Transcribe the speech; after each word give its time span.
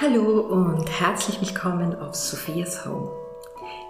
Hallo 0.00 0.42
und 0.42 0.88
herzlich 1.00 1.40
willkommen 1.40 1.98
auf 1.98 2.14
Sophias 2.14 2.86
Home. 2.86 3.10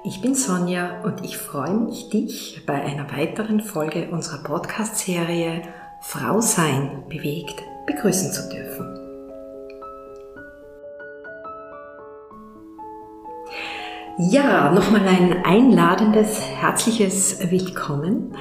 Ich 0.05 0.23
bin 0.23 0.35
Sonja 0.35 1.03
und 1.03 1.23
ich 1.23 1.37
freue 1.37 1.75
mich, 1.75 2.09
dich 2.09 2.63
bei 2.65 2.83
einer 2.83 3.13
weiteren 3.13 3.61
Folge 3.61 4.09
unserer 4.11 4.43
Podcast-Serie 4.43 5.61
Frau 6.01 6.41
Sein 6.41 7.05
bewegt 7.11 7.63
begrüßen 7.87 8.33
zu 8.33 8.49
dürfen. 8.49 8.87
Ja, 14.31 14.73
nochmal 14.73 15.07
ein 15.07 15.45
einladendes, 15.45 16.41
herzliches 16.41 17.51
Willkommen. 17.51 18.35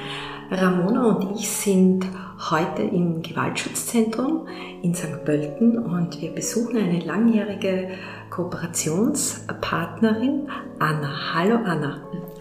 Ramona 0.50 1.14
und 1.14 1.38
ich 1.38 1.50
sind 1.50 2.06
heute 2.50 2.80
im 2.82 3.20
Gewaltschutzzentrum 3.20 4.48
in 4.82 4.94
St. 4.94 5.22
Pölten 5.24 5.78
und 5.78 6.22
wir 6.22 6.32
besuchen 6.32 6.78
eine 6.78 7.00
langjährige 7.00 7.90
Kooperationspartnerin, 8.30 10.48
Anna. 10.78 11.34
Hallo 11.34 11.56
Anna. 11.56 12.00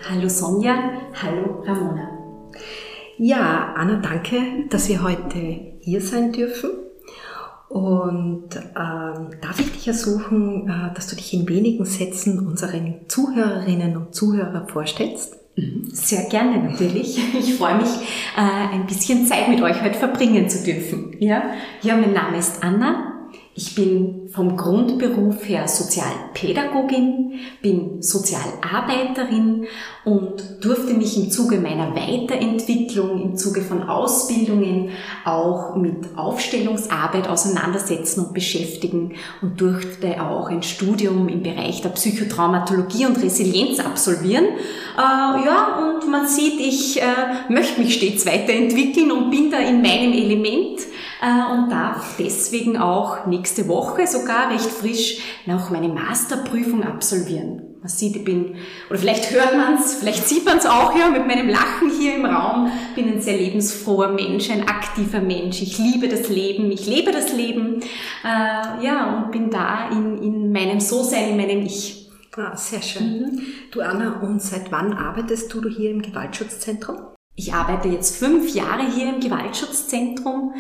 Hallo 0.09 0.29
Sonja, 0.29 0.75
hallo 1.21 1.61
Ramona. 1.65 2.09
Ja, 3.17 3.73
Anna, 3.75 3.97
danke, 3.97 4.37
dass 4.69 4.87
wir 4.87 5.03
heute 5.03 5.39
hier 5.81 5.99
sein 5.99 6.31
dürfen. 6.31 6.69
Und 7.67 8.55
ähm, 8.55 9.31
darf 9.41 9.59
ich 9.59 9.73
dich 9.73 9.89
ersuchen, 9.89 10.69
äh, 10.69 10.93
dass 10.93 11.07
du 11.07 11.17
dich 11.17 11.33
in 11.33 11.49
wenigen 11.49 11.83
Sätzen 11.83 12.47
unseren 12.47 13.01
Zuhörerinnen 13.09 13.97
und 13.97 14.15
Zuhörern 14.15 14.69
vorstellst? 14.69 15.46
Sehr 15.91 16.25
gerne 16.29 16.69
natürlich. 16.69 17.19
Ich 17.39 17.55
freue 17.55 17.77
mich, 17.77 17.89
äh, 18.37 18.75
ein 18.75 18.85
bisschen 18.85 19.25
Zeit 19.25 19.49
mit 19.49 19.61
euch 19.61 19.81
heute 19.81 19.97
verbringen 19.97 20.47
zu 20.49 20.63
dürfen. 20.63 21.15
Ja, 21.19 21.43
ja 21.81 21.95
mein 21.97 22.13
Name 22.13 22.37
ist 22.37 22.63
Anna. 22.63 23.16
Ich 23.59 23.73
bin 23.73 24.29
vom 24.31 24.55
Grundberuf 24.55 25.49
her 25.49 25.67
Sozialpädagogin, 25.67 27.39
bin 27.59 28.03
Sozialarbeiterin 28.03 29.65
und 30.05 30.63
durfte 30.63 30.93
mich 30.93 31.17
im 31.17 31.31
Zuge 31.31 31.57
meiner 31.57 31.95
Weiterentwicklung, 31.95 33.19
im 33.19 33.35
Zuge 33.35 33.61
von 33.61 33.81
Ausbildungen 33.81 34.91
auch 35.25 35.75
mit 35.75 35.95
Aufstellungsarbeit 36.15 37.27
auseinandersetzen 37.27 38.25
und 38.25 38.35
beschäftigen 38.35 39.15
und 39.41 39.59
durfte 39.59 40.23
auch 40.23 40.49
ein 40.51 40.61
Studium 40.61 41.27
im 41.27 41.41
Bereich 41.41 41.81
der 41.81 41.89
Psychotraumatologie 41.89 43.07
und 43.07 43.23
Resilienz 43.23 43.79
absolvieren. 43.79 44.45
Äh, 44.45 44.99
ja, 44.99 45.95
und 45.95 46.07
man 46.11 46.27
sieht, 46.27 46.59
ich 46.59 47.01
äh, 47.01 47.51
möchte 47.51 47.81
mich 47.81 47.95
stets 47.95 48.23
weiterentwickeln 48.27 49.11
und 49.11 49.31
bin 49.31 49.49
da 49.49 49.57
in 49.57 49.81
meinem 49.81 50.13
Element 50.13 50.81
und 51.21 51.71
darf 51.71 52.15
deswegen 52.19 52.77
auch 52.77 53.25
nächste 53.25 53.67
Woche 53.67 54.05
sogar 54.05 54.51
recht 54.51 54.69
frisch 54.69 55.19
noch 55.45 55.69
meine 55.69 55.89
Masterprüfung 55.89 56.83
absolvieren. 56.83 57.63
Man 57.79 57.89
sieht, 57.89 58.15
ich 58.15 58.23
bin, 58.23 58.55
oder 58.89 58.99
vielleicht 58.99 59.31
hört 59.31 59.55
man 59.55 59.75
es, 59.75 59.95
vielleicht 59.95 60.27
sieht 60.27 60.45
man 60.45 60.57
es 60.57 60.65
auch 60.65 60.97
ja 60.97 61.09
mit 61.09 61.25
meinem 61.25 61.47
Lachen 61.47 61.89
hier 61.89 62.15
im 62.15 62.25
Raum, 62.25 62.71
bin 62.95 63.07
ein 63.07 63.21
sehr 63.21 63.37
lebensfroher 63.37 64.09
Mensch, 64.09 64.49
ein 64.49 64.67
aktiver 64.67 65.21
Mensch. 65.21 65.61
Ich 65.61 65.77
liebe 65.77 66.07
das 66.07 66.29
Leben, 66.29 66.71
ich 66.71 66.85
lebe 66.85 67.11
das 67.11 67.33
Leben, 67.33 67.81
äh, 68.23 68.85
ja, 68.85 69.23
und 69.23 69.31
bin 69.31 69.49
da 69.49 69.89
in, 69.89 70.21
in 70.21 70.51
meinem 70.51 70.79
So-Sein, 70.79 71.29
in 71.29 71.37
meinem 71.37 71.65
Ich. 71.65 72.09
Ah, 72.35 72.55
sehr 72.55 72.83
schön. 72.83 73.21
Mhm. 73.21 73.41
Du 73.71 73.81
Anna, 73.81 74.19
und 74.21 74.41
seit 74.41 74.71
wann 74.71 74.93
arbeitest 74.93 75.51
du 75.51 75.67
hier 75.67 75.89
im 75.89 76.03
Gewaltschutzzentrum? 76.03 76.97
Ich 77.35 77.53
arbeite 77.53 77.87
jetzt 77.87 78.17
fünf 78.17 78.53
Jahre 78.53 78.83
hier 78.91 79.09
im 79.09 79.19
Gewaltschutzzentrum 79.19 80.53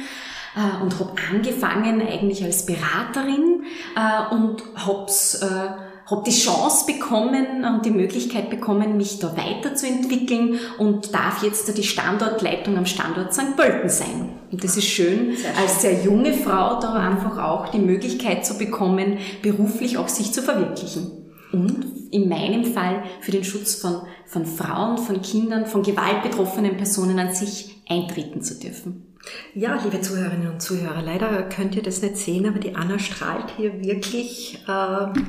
äh, 0.57 0.81
und 0.81 0.99
habe 0.99 1.13
angefangen 1.31 2.01
eigentlich 2.01 2.43
als 2.43 2.65
Beraterin 2.65 3.63
äh, 3.95 4.33
und 4.33 4.63
hab's 4.75 5.35
äh, 5.35 5.69
habe 6.09 6.23
die 6.25 6.31
Chance 6.31 6.85
bekommen 6.85 7.65
und 7.65 7.85
die 7.85 7.91
Möglichkeit 7.91 8.49
bekommen, 8.49 8.95
mich 8.95 9.19
da 9.19 9.35
weiterzuentwickeln 9.35 10.57
und 10.77 11.13
darf 11.13 11.43
jetzt 11.43 11.67
da 11.67 11.73
die 11.73 11.83
Standortleitung 11.83 12.77
am 12.77 12.85
Standort 12.85 13.33
St. 13.33 13.57
Pölten 13.57 13.89
sein. 13.89 14.29
Und 14.49 14.63
das 14.63 14.77
ist 14.77 14.87
schön, 14.87 15.35
sehr 15.35 15.57
als 15.57 15.81
sehr 15.81 16.03
junge 16.03 16.33
Frau 16.33 16.79
da 16.79 16.93
einfach 16.93 17.37
auch 17.43 17.67
die 17.69 17.79
Möglichkeit 17.79 18.45
zu 18.45 18.57
bekommen, 18.57 19.17
beruflich 19.41 19.97
auch 19.97 20.07
sich 20.07 20.31
zu 20.31 20.41
verwirklichen. 20.41 21.11
Und 21.51 21.85
in 22.11 22.29
meinem 22.29 22.63
Fall 22.63 23.03
für 23.19 23.31
den 23.31 23.43
Schutz 23.43 23.75
von, 23.75 24.03
von 24.25 24.45
Frauen, 24.45 24.97
von 24.97 25.21
Kindern, 25.21 25.65
von 25.65 25.83
gewaltbetroffenen 25.83 26.77
Personen 26.77 27.19
an 27.19 27.33
sich 27.33 27.81
eintreten 27.89 28.41
zu 28.41 28.57
dürfen. 28.57 29.06
Ja, 29.53 29.79
liebe 29.83 30.01
Zuhörerinnen 30.01 30.51
und 30.51 30.61
Zuhörer, 30.61 31.01
leider 31.01 31.43
könnt 31.43 31.75
ihr 31.75 31.83
das 31.83 32.01
nicht 32.01 32.17
sehen, 32.17 32.47
aber 32.47 32.59
die 32.59 32.75
Anna 32.75 32.99
strahlt 32.99 33.51
hier 33.57 33.81
wirklich 33.81 34.63
äh, 34.67 34.71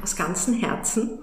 aus 0.03 0.16
ganzem 0.16 0.54
Herzen. 0.54 1.20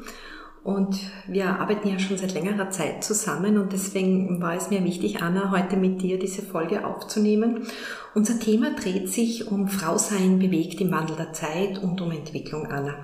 Und 0.66 1.00
wir 1.28 1.60
arbeiten 1.60 1.88
ja 1.88 2.00
schon 2.00 2.18
seit 2.18 2.34
längerer 2.34 2.72
Zeit 2.72 3.04
zusammen 3.04 3.60
und 3.60 3.72
deswegen 3.72 4.42
war 4.42 4.56
es 4.56 4.72
mir 4.72 4.84
wichtig, 4.84 5.22
Anna, 5.22 5.52
heute 5.52 5.78
mit 5.78 6.02
dir 6.02 6.18
diese 6.18 6.42
Folge 6.42 6.88
aufzunehmen. 6.88 7.68
Unser 8.16 8.40
Thema 8.40 8.74
dreht 8.74 9.08
sich 9.08 9.48
um 9.52 9.68
Frau 9.68 10.00
sein 10.00 10.40
bewegt 10.40 10.82
im 10.82 10.92
Wandel 10.92 11.18
der 11.18 11.34
Zeit 11.34 11.78
und 11.78 12.02
um 12.02 12.10
Entwicklung, 12.10 12.66
Anna. 12.66 12.96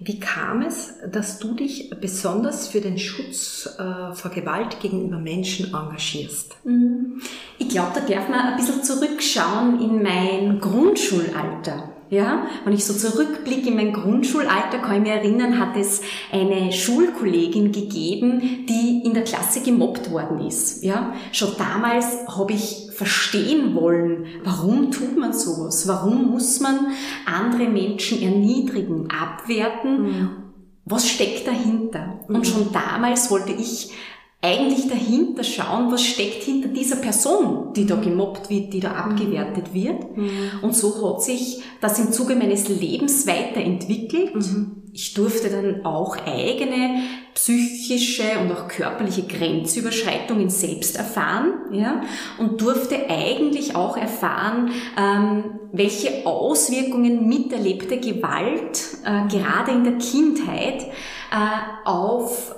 Wie 0.00 0.20
kam 0.20 0.62
es, 0.62 0.94
dass 1.10 1.40
du 1.40 1.54
dich 1.54 1.90
besonders 2.00 2.68
für 2.68 2.80
den 2.80 2.98
Schutz 2.98 3.68
äh, 3.78 4.14
vor 4.14 4.30
Gewalt 4.30 4.78
gegenüber 4.80 5.18
Menschen 5.18 5.74
engagierst? 5.74 6.56
Mhm. 6.64 7.20
Ich 7.58 7.68
glaube, 7.68 7.90
da 7.94 8.00
darf 8.00 8.28
man 8.28 8.38
ein 8.38 8.56
bisschen 8.56 8.84
zurückschauen 8.84 9.80
in 9.80 10.02
mein 10.02 10.60
Grundschulalter. 10.60 11.90
Ja, 12.10 12.46
wenn 12.64 12.72
ich 12.72 12.86
so 12.86 12.94
zurückblicke 12.94 13.68
in 13.68 13.76
mein 13.76 13.92
Grundschulalter, 13.92 14.78
kann 14.78 14.96
ich 14.96 15.02
mich 15.02 15.10
erinnern, 15.10 15.58
hat 15.58 15.76
es 15.76 16.00
eine 16.32 16.72
Schulkollegin 16.72 17.70
gegeben, 17.72 18.66
die 18.66 19.02
in 19.04 19.12
der 19.12 19.24
Klasse 19.24 19.60
gemobbt 19.60 20.10
worden 20.10 20.46
ist. 20.46 20.82
Ja, 20.82 21.12
schon 21.32 21.50
damals 21.58 22.06
habe 22.28 22.54
ich 22.54 22.87
verstehen 22.98 23.76
wollen, 23.76 24.26
warum 24.42 24.90
tut 24.90 25.16
man 25.16 25.32
sowas? 25.32 25.86
Warum 25.86 26.32
muss 26.32 26.58
man 26.58 26.88
andere 27.26 27.68
Menschen 27.68 28.20
erniedrigen, 28.20 29.08
abwerten? 29.08 30.02
Mhm. 30.02 30.30
Was 30.84 31.08
steckt 31.08 31.46
dahinter? 31.46 32.18
Mhm. 32.26 32.34
Und 32.34 32.46
schon 32.48 32.72
damals 32.72 33.30
wollte 33.30 33.52
ich 33.52 33.92
eigentlich 34.40 34.88
dahinter 34.88 35.42
schauen, 35.42 35.90
was 35.90 36.04
steckt 36.04 36.44
hinter 36.44 36.68
dieser 36.68 36.96
Person, 36.96 37.72
die 37.74 37.86
da 37.86 37.96
gemobbt 37.96 38.48
wird, 38.50 38.72
die 38.72 38.78
da 38.78 38.92
abgewertet 38.92 39.74
wird. 39.74 40.16
Mhm. 40.16 40.30
Und 40.62 40.76
so 40.76 41.12
hat 41.12 41.22
sich 41.22 41.60
das 41.80 41.98
im 41.98 42.12
Zuge 42.12 42.36
meines 42.36 42.68
Lebens 42.68 43.26
weiterentwickelt. 43.26 44.36
Mhm. 44.36 44.82
Ich 44.92 45.14
durfte 45.14 45.50
dann 45.50 45.84
auch 45.84 46.16
eigene 46.24 47.02
psychische 47.34 48.38
und 48.40 48.52
auch 48.52 48.68
körperliche 48.68 49.22
Grenzüberschreitungen 49.22 50.50
selbst 50.50 50.96
erfahren, 50.96 51.52
ja, 51.72 52.02
und 52.38 52.60
durfte 52.60 53.08
eigentlich 53.08 53.76
auch 53.76 53.96
erfahren, 53.96 54.70
ähm, 54.96 55.44
welche 55.72 56.26
Auswirkungen 56.26 57.28
miterlebte 57.28 57.98
Gewalt 57.98 58.80
äh, 59.04 59.28
gerade 59.28 59.72
in 59.72 59.84
der 59.84 59.98
Kindheit 59.98 60.82
äh, 61.30 61.84
auf 61.84 62.54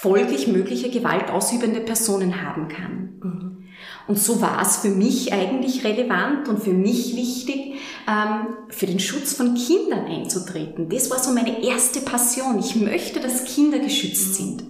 folglich 0.00 0.46
mögliche 0.46 0.90
Gewalt 0.90 1.30
ausübende 1.30 1.80
Personen 1.80 2.42
haben 2.42 2.68
kann. 2.68 3.18
Mhm. 3.20 3.64
Und 4.06 4.18
so 4.18 4.40
war 4.40 4.62
es 4.62 4.78
für 4.78 4.90
mich 4.90 5.32
eigentlich 5.32 5.84
relevant 5.84 6.48
und 6.48 6.62
für 6.62 6.72
mich 6.72 7.16
wichtig, 7.16 7.74
ähm, 8.08 8.46
für 8.68 8.86
den 8.86 9.00
Schutz 9.00 9.34
von 9.34 9.54
Kindern 9.54 10.06
einzutreten. 10.06 10.88
Das 10.88 11.10
war 11.10 11.18
so 11.18 11.32
meine 11.32 11.64
erste 11.64 12.00
Passion. 12.00 12.58
Ich 12.58 12.76
möchte, 12.76 13.20
dass 13.20 13.44
Kinder 13.44 13.80
geschützt 13.80 14.34
sind. 14.36 14.64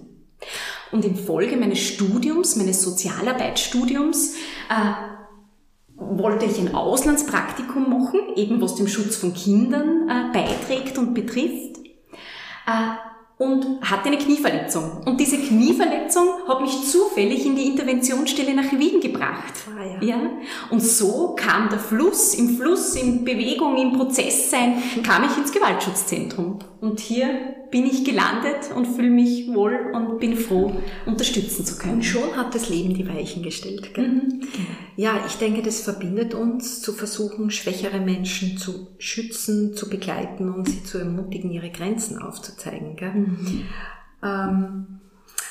Und 0.91 1.05
in 1.05 1.15
Folge 1.15 1.57
meines 1.57 1.79
Studiums, 1.79 2.55
meines 2.55 2.81
Sozialarbeitsstudiums, 2.81 4.33
äh, 4.69 4.93
wollte 5.95 6.45
ich 6.45 6.57
ein 6.59 6.73
Auslandspraktikum 6.73 7.89
machen, 7.89 8.19
eben 8.35 8.61
was 8.61 8.75
dem 8.75 8.87
Schutz 8.87 9.15
von 9.15 9.33
Kindern 9.33 10.09
äh, 10.09 10.33
beiträgt 10.33 10.97
und 10.97 11.13
betrifft. 11.13 11.77
Und 13.39 13.65
hatte 13.81 14.09
eine 14.09 14.17
Knieverletzung. 14.17 15.01
Und 15.05 15.17
diese 15.17 15.37
Knieverletzung 15.37 16.27
hat 16.45 16.59
mich 16.59 16.83
zufällig 16.83 17.45
in 17.45 17.55
die 17.55 17.67
Interventionsstelle 17.67 18.53
nach 18.53 18.69
Wien 18.73 18.99
gebracht. 18.99 19.53
Ah, 19.79 19.85
ja. 19.85 20.03
ja. 20.03 20.21
Und 20.69 20.81
so 20.81 21.35
kam 21.37 21.69
der 21.69 21.79
Fluss, 21.79 22.33
im 22.33 22.57
Fluss, 22.57 22.95
in 22.95 23.23
Bewegung, 23.23 23.77
im 23.77 23.93
Prozesssein, 23.93 24.83
kam 25.03 25.23
ich 25.23 25.37
ins 25.37 25.53
Gewaltschutzzentrum. 25.53 26.59
Und 26.81 26.99
hier 26.99 27.29
bin 27.71 27.85
ich 27.85 28.03
gelandet 28.03 28.71
und 28.75 28.87
fühle 28.87 29.09
mich 29.09 29.53
wohl 29.53 29.91
und 29.93 30.19
bin 30.19 30.35
froh, 30.35 30.73
unterstützen 31.05 31.65
zu 31.65 31.77
können. 31.77 31.95
Und 31.95 32.03
schon 32.03 32.35
hat 32.35 32.55
das 32.55 32.69
Leben 32.69 32.93
die 32.93 33.07
Weichen 33.07 33.43
gestellt. 33.43 33.93
Gell? 33.93 34.07
Mhm. 34.07 34.41
Ja, 34.95 35.23
ich 35.27 35.35
denke, 35.35 35.61
das 35.61 35.81
verbindet 35.81 36.33
uns, 36.33 36.81
zu 36.81 36.93
versuchen, 36.93 37.51
schwächere 37.51 37.99
Menschen 37.99 38.57
zu 38.57 38.87
schützen, 38.97 39.73
zu 39.75 39.89
begleiten 39.89 40.53
und 40.53 40.67
sie 40.67 40.83
zu 40.83 40.97
ermutigen, 40.97 41.51
ihre 41.51 41.69
Grenzen 41.69 42.17
aufzuzeigen. 42.21 42.95
Gell? 42.95 43.13
Mhm. 43.13 43.28
Ähm, 44.21 44.99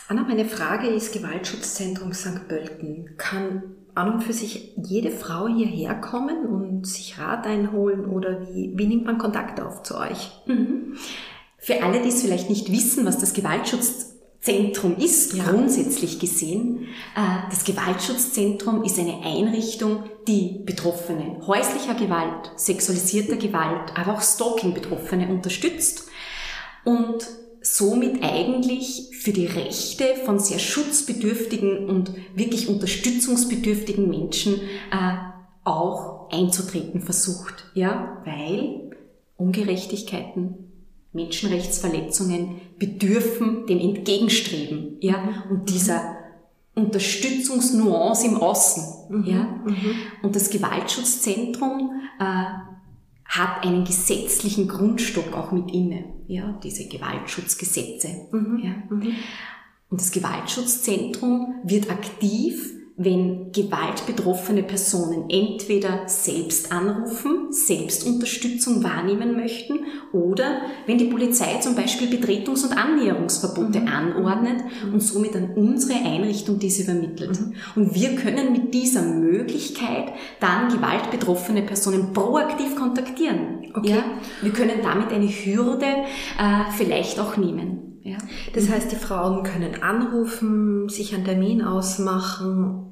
Anna, 0.08 0.22
meine 0.22 0.46
Frage 0.46 0.88
ist, 0.88 1.12
Gewaltschutzzentrum 1.12 2.12
St. 2.12 2.48
Pölten, 2.48 3.10
kann 3.18 3.62
an 3.94 4.12
und 4.12 4.22
für 4.22 4.32
sich 4.32 4.72
jede 4.76 5.10
Frau 5.10 5.48
hierher 5.48 5.94
kommen 5.94 6.46
und 6.46 6.86
sich 6.86 7.18
Rat 7.18 7.46
einholen 7.46 8.06
oder 8.06 8.48
wie, 8.48 8.72
wie 8.74 8.86
nimmt 8.86 9.04
man 9.04 9.18
Kontakt 9.18 9.60
auf 9.60 9.82
zu 9.82 9.98
euch? 9.98 10.30
Mhm. 10.46 10.94
Für 11.58 11.82
alle, 11.82 12.00
die 12.00 12.08
es 12.08 12.22
vielleicht 12.22 12.48
nicht 12.48 12.72
wissen, 12.72 13.04
was 13.04 13.18
das 13.18 13.34
Gewaltschutzzentrum 13.34 14.96
ist, 14.96 15.34
ja. 15.34 15.44
grundsätzlich 15.44 16.20
gesehen, 16.20 16.86
äh, 17.16 17.50
das 17.50 17.64
Gewaltschutzzentrum 17.64 18.84
ist 18.84 18.98
eine 18.98 19.22
Einrichtung, 19.24 20.04
die 20.28 20.62
Betroffene 20.64 21.40
häuslicher 21.46 21.94
Gewalt, 21.94 22.52
sexualisierter 22.56 23.36
Gewalt, 23.36 23.92
aber 23.96 24.14
auch 24.14 24.22
Stalking-Betroffene 24.22 25.28
unterstützt 25.28 26.08
und 26.84 27.26
somit 27.62 28.22
eigentlich 28.22 29.10
für 29.20 29.32
die 29.32 29.46
Rechte 29.46 30.04
von 30.24 30.38
sehr 30.38 30.58
schutzbedürftigen 30.58 31.88
und 31.88 32.12
wirklich 32.34 32.68
unterstützungsbedürftigen 32.68 34.08
Menschen 34.08 34.54
äh, 34.90 35.16
auch 35.64 36.30
einzutreten 36.30 37.00
versucht. 37.00 37.70
Ja, 37.74 38.22
weil 38.24 38.90
Ungerechtigkeiten, 39.36 40.72
Menschenrechtsverletzungen 41.12 42.60
bedürfen 42.78 43.66
dem 43.66 43.78
Entgegenstreben. 43.78 44.96
Ja, 45.00 45.44
und 45.50 45.70
dieser 45.70 46.16
Unterstützungsnuance 46.74 48.26
im 48.26 48.36
Außen. 48.36 48.84
Mhm. 49.10 49.24
Ja, 49.24 49.42
mhm. 49.64 49.94
und 50.22 50.36
das 50.36 50.50
Gewaltschutzzentrum 50.50 51.90
äh, 52.20 52.67
hat 53.28 53.64
einen 53.64 53.84
gesetzlichen 53.84 54.68
Grundstock 54.68 55.34
auch 55.34 55.52
mit 55.52 55.70
inne, 55.70 56.04
ja, 56.26 56.58
diese 56.64 56.88
Gewaltschutzgesetze. 56.88 58.08
Mhm. 58.32 58.60
Ja. 58.64 58.70
Mhm. 58.90 59.14
Und 59.90 60.00
das 60.00 60.10
Gewaltschutzzentrum 60.10 61.60
wird 61.62 61.90
aktiv 61.90 62.77
wenn 62.98 63.52
gewaltbetroffene 63.52 64.64
Personen 64.64 65.30
entweder 65.30 66.08
selbst 66.08 66.72
anrufen, 66.72 67.52
selbst 67.52 68.04
Unterstützung 68.04 68.82
wahrnehmen 68.82 69.36
möchten 69.36 69.78
oder 70.12 70.62
wenn 70.86 70.98
die 70.98 71.04
Polizei 71.04 71.58
zum 71.60 71.76
Beispiel 71.76 72.08
Betretungs- 72.08 72.64
und 72.64 72.76
Annäherungsverbote 72.76 73.80
mhm. 73.80 73.88
anordnet 73.88 74.64
und 74.92 75.00
somit 75.00 75.36
an 75.36 75.50
unsere 75.54 76.00
Einrichtung 76.00 76.58
diese 76.58 76.82
übermittelt. 76.82 77.40
Mhm. 77.40 77.54
Und 77.76 77.94
wir 77.94 78.16
können 78.16 78.50
mit 78.50 78.74
dieser 78.74 79.02
Möglichkeit 79.02 80.12
dann 80.40 80.68
gewaltbetroffene 80.68 81.62
Personen 81.62 82.12
proaktiv 82.12 82.74
kontaktieren. 82.74 83.70
Okay. 83.74 83.90
Ja? 83.90 84.04
Wir 84.42 84.52
können 84.52 84.80
damit 84.82 85.12
eine 85.12 85.28
Hürde 85.28 85.86
äh, 85.86 86.72
vielleicht 86.76 87.20
auch 87.20 87.36
nehmen. 87.36 88.00
Ja. 88.02 88.18
Das 88.54 88.68
heißt, 88.68 88.90
die 88.90 88.96
Frauen 88.96 89.44
können 89.44 89.82
anrufen, 89.82 90.88
sich 90.88 91.14
einen 91.14 91.24
Termin 91.24 91.62
ausmachen 91.62 92.87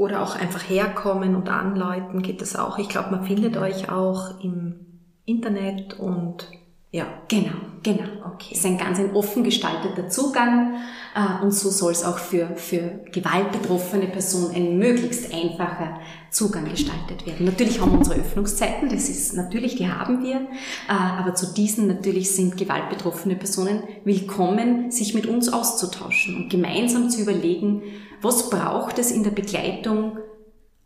oder 0.00 0.22
auch 0.22 0.34
einfach 0.34 0.62
herkommen 0.62 1.36
und 1.36 1.50
anläuten 1.50 2.22
geht 2.22 2.40
das 2.40 2.56
auch. 2.56 2.78
Ich 2.78 2.88
glaube, 2.88 3.10
man 3.10 3.24
findet 3.24 3.58
euch 3.58 3.92
auch 3.92 4.40
im 4.42 5.02
Internet 5.26 6.00
und 6.00 6.48
ja. 6.90 7.06
Genau, 7.28 7.52
genau. 7.82 8.08
Okay. 8.34 8.48
Es 8.52 8.58
ist 8.58 8.66
ein 8.66 8.78
ganz 8.78 8.98
ein 8.98 9.14
offen 9.14 9.44
gestalteter 9.44 10.08
Zugang 10.08 10.74
äh, 11.14 11.42
und 11.42 11.52
so 11.52 11.70
soll 11.70 11.92
es 11.92 12.04
auch 12.04 12.18
für, 12.18 12.56
für 12.56 13.00
gewaltbetroffene 13.12 14.06
Personen 14.06 14.54
ein 14.54 14.78
möglichst 14.78 15.32
einfacher 15.32 16.00
Zugang 16.30 16.68
gestaltet 16.68 17.26
werden. 17.26 17.46
Natürlich 17.46 17.80
haben 17.80 17.92
wir 17.92 17.98
unsere 17.98 18.18
Öffnungszeiten, 18.18 18.88
das 18.88 19.08
ist 19.08 19.34
natürlich, 19.34 19.76
die 19.76 19.88
haben 19.88 20.24
wir, 20.24 20.36
äh, 20.36 20.92
aber 20.92 21.34
zu 21.34 21.52
diesen 21.54 21.86
natürlich 21.86 22.34
sind 22.34 22.56
gewaltbetroffene 22.56 23.36
Personen 23.36 23.84
willkommen, 24.04 24.90
sich 24.90 25.14
mit 25.14 25.26
uns 25.26 25.52
auszutauschen 25.52 26.36
und 26.36 26.48
gemeinsam 26.48 27.10
zu 27.10 27.22
überlegen, 27.22 27.82
was 28.22 28.50
braucht 28.50 28.98
es 28.98 29.10
in 29.10 29.22
der 29.22 29.30
Begleitung 29.30 30.18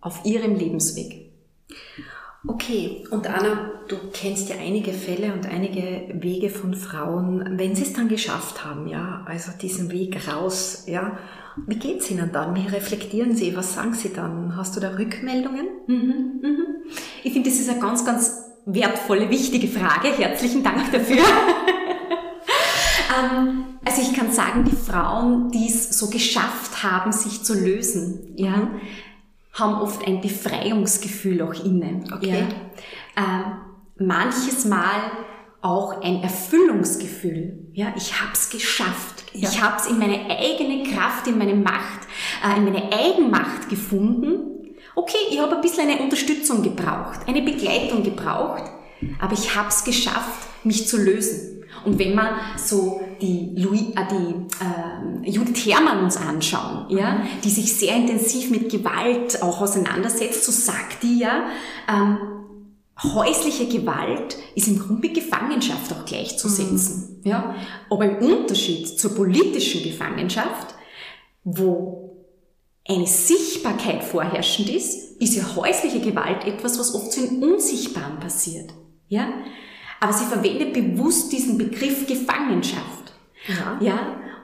auf 0.00 0.24
ihrem 0.24 0.54
Lebensweg. 0.54 1.32
Okay, 2.46 3.06
und 3.10 3.26
Anna, 3.26 3.70
du 3.88 3.96
kennst 4.12 4.50
ja 4.50 4.56
einige 4.56 4.92
Fälle 4.92 5.32
und 5.32 5.46
einige 5.46 6.08
Wege 6.12 6.50
von 6.50 6.74
Frauen, 6.74 7.58
wenn 7.58 7.74
sie 7.74 7.82
es 7.82 7.94
dann 7.94 8.08
geschafft 8.08 8.64
haben, 8.64 8.86
ja, 8.86 9.24
also 9.26 9.50
diesen 9.60 9.90
Weg 9.90 10.28
raus, 10.28 10.84
ja, 10.86 11.18
wie 11.66 11.76
geht's 11.76 12.10
ihnen 12.10 12.32
dann? 12.32 12.54
Wie 12.54 12.66
reflektieren 12.66 13.34
sie? 13.34 13.56
Was 13.56 13.74
sagen 13.74 13.94
sie 13.94 14.12
dann? 14.12 14.56
Hast 14.56 14.76
du 14.76 14.80
da 14.80 14.96
Rückmeldungen? 14.96 15.66
Mhm, 15.86 16.40
mhm. 16.42 16.66
Ich 17.22 17.32
finde, 17.32 17.48
das 17.48 17.58
ist 17.58 17.70
eine 17.70 17.80
ganz, 17.80 18.04
ganz 18.04 18.44
wertvolle, 18.66 19.30
wichtige 19.30 19.68
Frage. 19.68 20.08
Herzlichen 20.08 20.62
Dank 20.62 20.90
dafür. 20.92 21.18
ähm, 23.16 23.64
also 23.84 24.02
ich 24.02 24.12
kann 24.14 24.32
sagen, 24.32 24.64
die 24.64 24.76
Frauen, 24.76 25.50
die 25.50 25.66
es 25.66 25.96
so 25.98 26.08
geschafft 26.08 26.82
haben, 26.82 27.12
sich 27.12 27.44
zu 27.44 27.54
lösen, 27.54 28.34
ja, 28.36 28.68
haben 29.54 29.74
oft 29.80 30.06
ein 30.06 30.20
Befreiungsgefühl 30.20 31.42
auch 31.42 31.54
inne. 31.64 32.04
Okay. 32.12 32.44
Ja. 33.16 33.22
Ähm, 33.22 34.06
manches 34.06 34.64
Mal 34.64 35.12
auch 35.62 36.02
ein 36.02 36.22
Erfüllungsgefühl. 36.22 37.70
Ja, 37.72 37.94
ich 37.96 38.20
habe 38.20 38.32
es 38.34 38.50
geschafft. 38.50 39.24
Ja. 39.32 39.48
Ich 39.48 39.62
habe 39.62 39.76
es 39.78 39.86
in 39.86 39.98
meine 39.98 40.28
eigene 40.28 40.82
Kraft, 40.90 41.26
in 41.26 41.38
meine 41.38 41.54
Macht, 41.54 42.00
äh, 42.44 42.58
in 42.58 42.64
meine 42.64 42.92
Eigenmacht 42.92 43.70
gefunden. 43.70 44.74
Okay, 44.94 45.16
ich 45.30 45.40
habe 45.40 45.56
ein 45.56 45.62
bisschen 45.62 45.88
eine 45.88 46.02
Unterstützung 46.02 46.62
gebraucht, 46.62 47.20
eine 47.26 47.42
Begleitung 47.42 48.02
gebraucht, 48.02 48.64
aber 49.18 49.32
ich 49.32 49.56
habe 49.56 49.68
es 49.68 49.82
geschafft, 49.84 50.48
mich 50.64 50.86
zu 50.86 50.98
lösen. 50.98 51.64
Und 51.84 51.98
wenn 51.98 52.14
man 52.14 52.34
so 52.56 53.00
die, 53.20 53.54
Louis, 53.56 53.82
äh, 53.96 54.04
die 54.10 55.26
äh, 55.26 55.30
Judith 55.30 55.66
Herrmann 55.66 56.04
uns 56.04 56.16
anschauen, 56.16 56.86
ja, 56.88 57.14
mhm. 57.14 57.40
die 57.42 57.50
sich 57.50 57.72
sehr 57.72 57.96
intensiv 57.96 58.50
mit 58.50 58.70
Gewalt 58.70 59.42
auch 59.42 59.60
auseinandersetzt, 59.60 60.44
so 60.44 60.52
sagt 60.52 61.02
die 61.02 61.18
ja, 61.18 61.48
ähm, 61.88 62.18
häusliche 63.02 63.66
Gewalt 63.66 64.36
ist 64.54 64.68
im 64.68 64.78
Grunde 64.78 65.08
Gefangenschaft 65.08 65.92
auch 65.92 66.04
gleichzusetzen. 66.04 67.20
Mhm. 67.22 67.30
Ja? 67.30 67.54
Aber 67.90 68.04
im 68.04 68.18
Unterschied 68.18 68.98
zur 68.98 69.14
politischen 69.14 69.82
Gefangenschaft, 69.82 70.74
wo 71.42 72.26
eine 72.86 73.06
Sichtbarkeit 73.06 74.04
vorherrschend 74.04 74.68
ist, 74.68 75.20
ist 75.20 75.34
ja 75.34 75.56
häusliche 75.56 76.00
Gewalt 76.00 76.44
etwas, 76.44 76.78
was 76.78 76.94
oft 76.94 77.12
so 77.12 77.24
im 77.24 77.42
Unsichtbaren 77.42 78.20
passiert. 78.20 78.72
Ja? 79.08 79.28
Aber 80.00 80.12
sie 80.12 80.26
verwendet 80.26 80.72
bewusst 80.72 81.32
diesen 81.32 81.56
Begriff 81.56 82.06
Gefangenschaft. 82.06 83.03
Ja. 83.46 83.78
ja? 83.80 83.98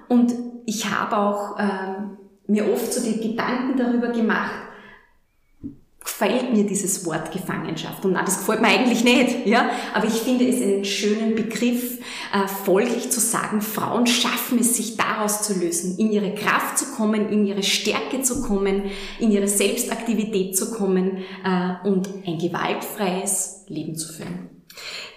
Und 0.08 0.34
ich 0.66 0.90
habe 0.90 1.16
auch 1.16 1.56
ähm, 1.58 2.18
mir 2.46 2.72
oft 2.72 2.92
so 2.92 3.02
die 3.02 3.20
Gedanken 3.20 3.76
darüber 3.76 4.08
gemacht, 4.08 4.70
gefällt 6.02 6.52
mir 6.52 6.64
dieses 6.64 7.06
Wort 7.06 7.30
Gefangenschaft. 7.30 8.04
Und 8.04 8.12
nein, 8.12 8.24
das 8.24 8.38
gefällt 8.38 8.60
mir 8.60 8.68
eigentlich 8.68 9.04
nicht, 9.04 9.46
ja. 9.46 9.70
Aber 9.94 10.06
ich 10.06 10.20
finde 10.20 10.48
es 10.48 10.60
einen 10.60 10.84
schönen 10.84 11.34
Begriff, 11.34 11.98
äh, 12.32 12.48
folglich 12.64 13.10
zu 13.10 13.20
sagen, 13.20 13.60
Frauen 13.60 14.06
schaffen 14.06 14.58
es, 14.58 14.76
sich 14.76 14.96
daraus 14.96 15.42
zu 15.42 15.58
lösen, 15.58 15.98
in 15.98 16.10
ihre 16.10 16.34
Kraft 16.34 16.78
zu 16.78 16.86
kommen, 16.92 17.28
in 17.28 17.46
ihre 17.46 17.62
Stärke 17.62 18.22
zu 18.22 18.42
kommen, 18.42 18.90
in 19.18 19.30
ihre 19.30 19.48
Selbstaktivität 19.48 20.56
zu 20.56 20.72
kommen 20.72 21.18
äh, 21.44 21.88
und 21.88 22.08
ein 22.26 22.38
gewaltfreies 22.38 23.64
Leben 23.68 23.96
zu 23.96 24.12
führen. 24.12 24.50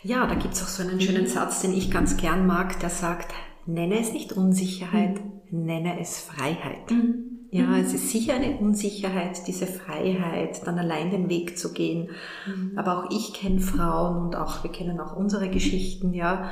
Ja, 0.03 0.27
da 0.27 0.35
gibt's 0.35 0.61
auch 0.61 0.67
so 0.67 0.83
einen 0.83 0.99
schönen 0.99 1.27
Satz, 1.27 1.61
den 1.61 1.73
ich 1.73 1.89
ganz 1.89 2.17
gern 2.17 2.45
mag, 2.45 2.79
der 2.81 2.89
sagt, 2.89 3.33
nenne 3.65 3.99
es 3.99 4.13
nicht 4.13 4.33
Unsicherheit, 4.33 5.19
mhm. 5.51 5.65
nenne 5.65 5.99
es 5.99 6.19
Freiheit. 6.19 6.91
Mhm. 6.91 7.33
Ja, 7.51 7.67
mhm. 7.67 7.75
es 7.75 7.93
ist 7.93 8.09
sicher 8.09 8.33
eine 8.33 8.57
Unsicherheit, 8.57 9.47
diese 9.47 9.67
Freiheit, 9.67 10.65
dann 10.65 10.79
allein 10.79 11.11
den 11.11 11.29
Weg 11.29 11.57
zu 11.57 11.71
gehen. 11.71 12.09
Mhm. 12.47 12.77
Aber 12.77 12.97
auch 12.97 13.11
ich 13.11 13.33
kenne 13.33 13.59
Frauen 13.59 14.25
und 14.25 14.35
auch, 14.35 14.63
wir 14.63 14.71
kennen 14.71 14.99
auch 14.99 15.15
unsere 15.15 15.49
Geschichten, 15.49 16.13
ja. 16.13 16.49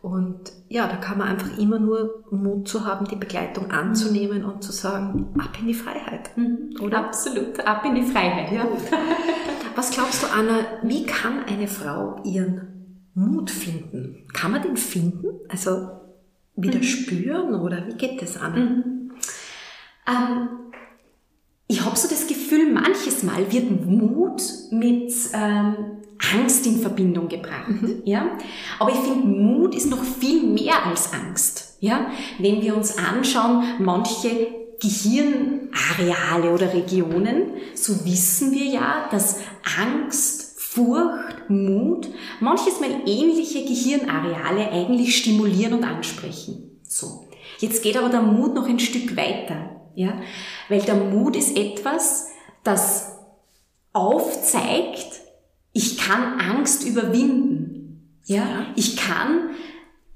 Und 0.00 0.52
ja, 0.68 0.88
da 0.88 0.96
kann 0.96 1.18
man 1.18 1.28
einfach 1.28 1.58
immer 1.58 1.78
nur 1.78 2.24
Mut 2.30 2.66
zu 2.66 2.84
haben, 2.84 3.06
die 3.06 3.16
Begleitung 3.16 3.70
anzunehmen 3.70 4.44
und 4.44 4.64
zu 4.64 4.72
sagen, 4.72 5.34
ab 5.38 5.56
in 5.60 5.68
die 5.68 5.74
Freiheit. 5.74 6.36
Mhm. 6.36 6.70
Oder? 6.80 7.04
Absolut, 7.04 7.60
ab 7.60 7.84
in 7.84 7.94
die 7.94 8.02
Freiheit, 8.02 8.50
ja. 8.50 8.66
Was 9.76 9.90
glaubst 9.90 10.22
du, 10.22 10.26
Anna, 10.26 10.60
wie 10.82 11.04
kann 11.04 11.44
eine 11.44 11.68
Frau 11.68 12.16
ihren 12.24 13.04
Mut 13.14 13.50
finden? 13.50 14.26
Kann 14.32 14.52
man 14.52 14.62
den 14.62 14.76
finden? 14.76 15.26
Also 15.48 16.01
wieder 16.56 16.78
mhm. 16.78 16.84
spüren 16.84 17.54
oder 17.54 17.86
wie 17.86 17.94
geht 17.94 18.20
das 18.20 18.36
an? 18.36 18.54
Mhm. 18.54 19.12
Ähm, 20.06 20.48
ich 21.68 21.84
habe 21.84 21.96
so 21.96 22.08
das 22.08 22.26
Gefühl, 22.26 22.72
manches 22.72 23.22
Mal 23.22 23.50
wird 23.50 23.70
Mut 23.70 24.42
mit 24.70 25.12
ähm, 25.32 25.74
Angst 26.34 26.66
in 26.66 26.80
Verbindung 26.80 27.28
gebracht. 27.28 27.68
Mhm. 27.68 28.02
Ja? 28.04 28.38
Aber 28.78 28.90
ich 28.90 28.98
finde, 28.98 29.26
Mut 29.26 29.74
ist 29.74 29.90
noch 29.90 30.04
viel 30.04 30.42
mehr 30.42 30.86
als 30.86 31.12
Angst. 31.12 31.76
Ja? 31.80 32.08
Wenn 32.38 32.60
wir 32.60 32.76
uns 32.76 32.98
anschauen, 32.98 33.64
manche 33.78 34.48
Gehirnareale 34.80 36.50
oder 36.52 36.74
Regionen, 36.74 37.52
so 37.74 38.04
wissen 38.04 38.52
wir 38.52 38.66
ja, 38.66 39.08
dass 39.10 39.40
Angst, 39.78 40.52
Furcht, 40.58 41.48
Mut 41.48 42.08
manches 42.40 42.80
Mal 42.80 43.02
ähnliche 43.06 43.64
Gehirnareale 43.64 44.70
eigentlich 44.70 45.16
stimulieren 45.16 45.74
und 45.74 45.84
ansprechen. 45.84 46.80
So. 46.82 47.26
Jetzt 47.58 47.82
geht 47.82 47.96
aber 47.96 48.08
der 48.08 48.22
Mut 48.22 48.54
noch 48.54 48.68
ein 48.68 48.80
Stück 48.80 49.16
weiter, 49.16 49.82
ja, 49.94 50.20
weil 50.68 50.80
der 50.80 50.96
Mut 50.96 51.36
ist 51.36 51.56
etwas, 51.56 52.28
das 52.64 53.12
aufzeigt, 53.92 55.20
ich 55.72 55.98
kann 55.98 56.40
Angst 56.40 56.84
überwinden, 56.86 58.18
ja, 58.24 58.66
ich 58.76 58.96
kann 58.96 59.50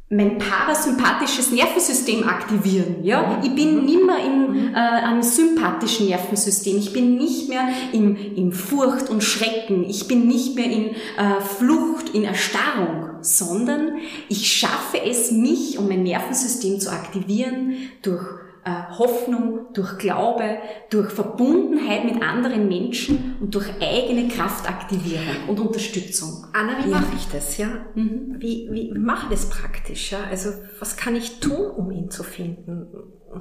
mein 0.09 0.39
parasympathisches 0.39 1.51
Nervensystem 1.51 2.29
aktivieren. 2.29 3.03
Ja? 3.03 3.41
Ich 3.43 3.53
bin 3.57 3.85
nicht 3.85 4.05
mehr 4.05 4.25
im 4.25 4.73
äh, 4.73 4.77
einem 4.77 5.23
sympathischen 5.23 6.07
Nervensystem. 6.07 6.79
Ich 6.79 6.93
bin 6.93 7.17
nicht 7.17 7.49
mehr 7.49 7.69
im, 7.93 8.17
im 8.17 8.53
Furcht 8.53 9.11
und 9.11 9.25
Schrecken. 9.25 9.85
Ich 9.89 10.07
bin 10.07 10.29
nicht 10.29 10.55
mehr 10.55 10.67
in 10.67 10.91
äh, 10.91 11.41
Flucht, 11.41 12.11
in 12.11 12.23
Erstarrung, 12.23 13.17
sondern 13.21 13.97
ich 14.29 14.53
schaffe 14.53 15.01
es, 15.05 15.33
mich 15.33 15.77
und 15.77 15.89
mein 15.89 16.05
Nervensystem 16.05 16.79
zu 16.79 16.93
aktivieren 16.93 17.75
durch 18.03 18.46
Hoffnung, 18.67 19.67
durch 19.75 19.97
Glaube, 19.99 20.59
durch 20.91 21.11
Verbundenheit 21.13 22.05
mit 22.05 22.21
anderen 22.21 22.69
Menschen 22.69 23.37
und 23.41 23.55
durch 23.55 23.69
eigene 23.81 24.29
Kraftaktivierung 24.29 25.49
und 25.49 25.61
Unterstützung. 25.61 26.47
Anna, 26.53 26.85
wie 26.85 26.91
ja. 26.91 26.99
mache 26.99 27.15
ich 27.17 27.29
das? 27.29 27.57
Ja? 27.59 27.69
Mhm. 27.95 28.37
Wie, 28.39 28.69
wie, 28.71 28.91
wie 28.93 28.99
mache 28.99 29.27
ich 29.27 29.39
das 29.39 29.51
praktisch? 29.51 30.11
Ja? 30.11 30.19
Also 30.29 30.51
was 30.81 30.97
kann 30.97 31.15
ich 31.15 31.39
tun, 31.39 31.71
um 31.71 31.91
ihn 31.93 32.11
zu 32.11 32.25
finden? 32.25 32.87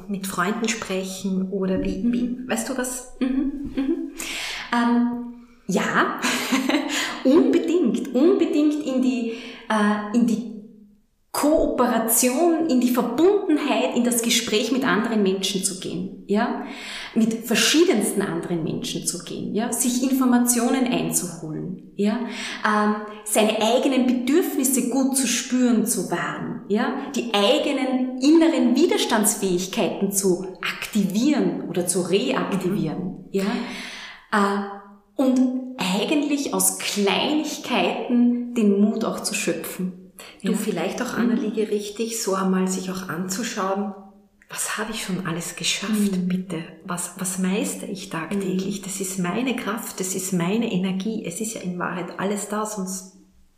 Mit 0.08 0.28
Freunden 0.28 0.68
sprechen 0.68 1.50
oder 1.50 1.82
wie? 1.84 2.04
Mhm. 2.04 2.14
wie 2.14 2.48
weißt 2.48 2.70
du 2.70 2.78
was? 2.78 3.16
Mhm. 3.20 3.72
mhm. 3.76 4.12
Ähm, 4.74 5.34
ja, 5.68 6.20
unbedingt, 7.24 8.14
unbedingt 8.14 8.86
in 8.86 9.02
die, 9.02 9.34
äh, 9.70 10.16
in 10.16 10.28
die 10.28 10.55
Kooperation, 11.36 12.70
in 12.70 12.80
die 12.80 12.92
Verbundenheit, 12.92 13.98
in 13.98 14.06
das 14.06 14.22
Gespräch 14.22 14.72
mit 14.72 14.86
anderen 14.86 15.22
Menschen 15.22 15.66
zu 15.66 15.82
gehen, 15.82 16.24
ja, 16.28 16.64
mit 17.14 17.46
verschiedensten 17.46 18.22
anderen 18.22 18.64
Menschen 18.64 19.06
zu 19.06 19.22
gehen, 19.22 19.54
ja, 19.54 19.70
sich 19.74 20.10
Informationen 20.10 20.88
einzuholen, 20.88 21.92
ja, 21.98 22.20
ähm, 22.66 22.96
seine 23.26 23.62
eigenen 23.62 24.08
Bedürfnisse 24.08 24.90
gut 24.90 25.18
zu 25.18 25.28
spüren, 25.28 25.86
zu 25.86 26.10
wahren, 26.10 26.62
ja, 26.70 27.12
die 27.14 27.34
eigenen 27.34 28.22
inneren 28.22 28.78
Widerstandsfähigkeiten 28.78 30.14
zu 30.14 30.56
aktivieren 30.62 31.68
oder 31.68 31.86
zu 31.86 32.04
reaktivieren, 32.04 33.26
ja, 33.32 33.44
äh, 34.32 35.22
und 35.22 35.42
eigentlich 35.78 36.54
aus 36.54 36.78
Kleinigkeiten 36.78 38.54
den 38.54 38.80
Mut 38.80 39.04
auch 39.04 39.20
zu 39.20 39.34
schöpfen. 39.34 40.05
Du 40.44 40.52
ja. 40.52 40.58
vielleicht 40.58 41.02
auch, 41.02 41.14
Anneliege, 41.14 41.70
richtig, 41.70 42.22
so 42.22 42.36
einmal 42.36 42.68
sich 42.68 42.92
auch 42.92 43.10
anzuschauen, 43.10 43.94
was 44.50 44.78
habe 44.78 44.92
ich 44.92 45.04
schon 45.04 45.26
alles 45.26 45.56
geschafft, 45.56 46.12
mhm. 46.12 46.28
bitte? 46.28 46.64
Was, 46.86 47.14
was 47.18 47.40
meiste 47.40 47.86
ich 47.88 48.10
tagtäglich? 48.10 48.80
Mhm. 48.80 48.84
Das 48.84 49.02
ist 49.02 49.20
meine 49.20 49.56
Kraft, 49.56 50.00
das 50.00 50.16
ist 50.16 50.34
meine 50.34 50.72
Energie. 50.72 51.26
Es 51.26 51.42
ist 51.42 51.56
ja 51.56 51.62
in 51.62 51.80
Wahrheit 51.80 52.20
alles 52.20 52.48
da, 52.48 52.66
sonst 52.66 53.18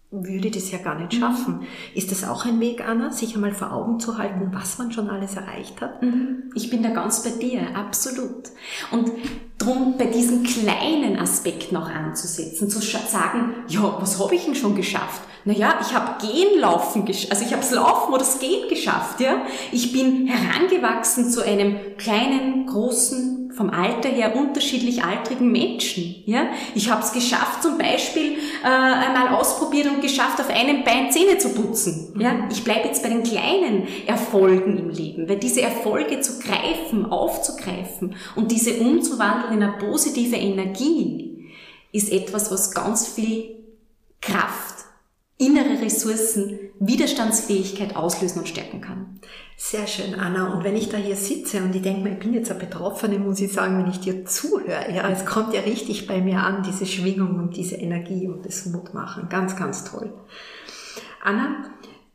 würde 0.09 0.49
das 0.51 0.71
ja 0.71 0.77
gar 0.77 0.95
nicht 0.95 1.13
mhm. 1.13 1.19
schaffen. 1.19 1.53
Mhm. 1.59 1.67
Ist 1.93 2.11
das 2.11 2.23
auch 2.23 2.45
ein 2.45 2.59
Weg, 2.59 2.87
Anna, 2.87 3.11
sich 3.11 3.35
einmal 3.35 3.53
vor 3.53 3.73
Augen 3.73 3.99
zu 3.99 4.17
halten, 4.17 4.51
was 4.53 4.77
man 4.77 4.91
schon 4.91 5.09
alles 5.09 5.35
erreicht 5.35 5.81
hat? 5.81 6.01
Mhm. 6.01 6.51
Ich 6.55 6.69
bin 6.69 6.81
da 6.81 6.89
ganz 6.89 7.23
bei 7.23 7.31
dir, 7.31 7.75
absolut. 7.75 8.49
Und 8.91 9.11
drum 9.57 9.95
bei 9.97 10.05
diesem 10.05 10.43
kleinen 10.43 11.17
Aspekt 11.19 11.71
noch 11.71 11.89
anzusetzen, 11.89 12.69
zu 12.69 12.79
sagen, 12.79 13.55
ja, 13.67 13.97
was 13.99 14.19
habe 14.19 14.35
ich 14.35 14.45
denn 14.45 14.55
schon 14.55 14.75
geschafft? 14.75 15.23
Naja, 15.43 15.79
ich 15.81 15.93
habe 15.93 16.25
Gehen, 16.25 16.59
Laufen, 16.59 17.05
also 17.07 17.45
ich 17.45 17.51
habe 17.51 17.61
das 17.61 17.71
Laufen 17.71 18.09
oder 18.09 18.19
das 18.19 18.39
Gehen 18.39 18.69
geschafft, 18.69 19.19
ja. 19.19 19.45
Ich 19.71 19.91
bin 19.91 20.27
herangewachsen 20.27 21.29
zu 21.29 21.43
einem 21.43 21.97
kleinen, 21.97 22.65
großen, 22.65 23.36
vom 23.57 23.71
Alter 23.71 24.09
her 24.09 24.35
unterschiedlich 24.35 25.03
altrigen 25.03 25.51
Menschen. 25.51 26.23
Ja? 26.25 26.47
Ich 26.75 26.89
habe 26.89 27.01
es 27.03 27.11
geschafft, 27.11 27.63
zum 27.63 27.77
Beispiel 27.77 28.37
äh, 28.63 28.67
einmal 28.67 29.29
ausprobiert 29.35 29.87
und 29.87 30.01
geschafft, 30.01 30.39
auf 30.39 30.49
einem 30.49 30.83
Bein 30.83 31.11
Zähne 31.11 31.39
zu 31.39 31.49
putzen. 31.49 32.13
Ja? 32.19 32.33
Mhm. 32.33 32.49
Ich 32.51 32.63
bleibe 32.63 32.87
jetzt 32.87 33.03
bei 33.03 33.09
den 33.09 33.23
kleinen 33.23 33.87
Erfolgen 34.05 34.77
im 34.77 34.89
Leben, 34.89 35.27
weil 35.27 35.37
diese 35.37 35.61
Erfolge 35.61 36.21
zu 36.21 36.39
greifen, 36.39 37.11
aufzugreifen 37.11 38.15
und 38.35 38.51
diese 38.51 38.75
umzuwandeln 38.75 39.53
in 39.53 39.63
eine 39.63 39.73
positive 39.73 40.35
Energie, 40.35 41.27
ist 41.91 42.11
etwas, 42.11 42.51
was 42.51 42.73
ganz 42.73 43.07
viel 43.07 43.55
Kraft 44.21 44.66
innere 45.37 45.81
Ressourcen, 45.81 46.59
Widerstandsfähigkeit 46.79 47.95
auslösen 47.95 48.39
und 48.39 48.47
stärken 48.47 48.81
kann. 48.81 49.19
Sehr 49.55 49.87
schön, 49.87 50.15
Anna. 50.15 50.53
Und 50.53 50.63
wenn 50.63 50.75
ich 50.75 50.89
da 50.89 50.97
hier 50.97 51.15
sitze 51.15 51.63
und 51.63 51.75
ich 51.75 51.81
denke 51.81 52.01
mir, 52.01 52.13
ich 52.13 52.19
bin 52.19 52.33
jetzt 52.33 52.51
eine 52.51 52.59
Betroffene, 52.59 53.19
muss 53.19 53.39
ich 53.39 53.51
sagen, 53.51 53.79
wenn 53.79 53.89
ich 53.89 53.99
dir 53.99 54.25
zuhöre, 54.25 54.91
ja, 54.93 55.09
es 55.09 55.25
kommt 55.25 55.53
ja 55.53 55.61
richtig 55.61 56.07
bei 56.07 56.21
mir 56.21 56.39
an, 56.39 56.63
diese 56.63 56.85
Schwingung 56.85 57.35
und 57.39 57.55
diese 57.55 57.75
Energie 57.75 58.27
und 58.27 58.45
das 58.45 58.65
Mutmachen. 58.67 59.29
Ganz, 59.29 59.55
ganz 59.55 59.83
toll. 59.83 60.13
Anna, 61.23 61.65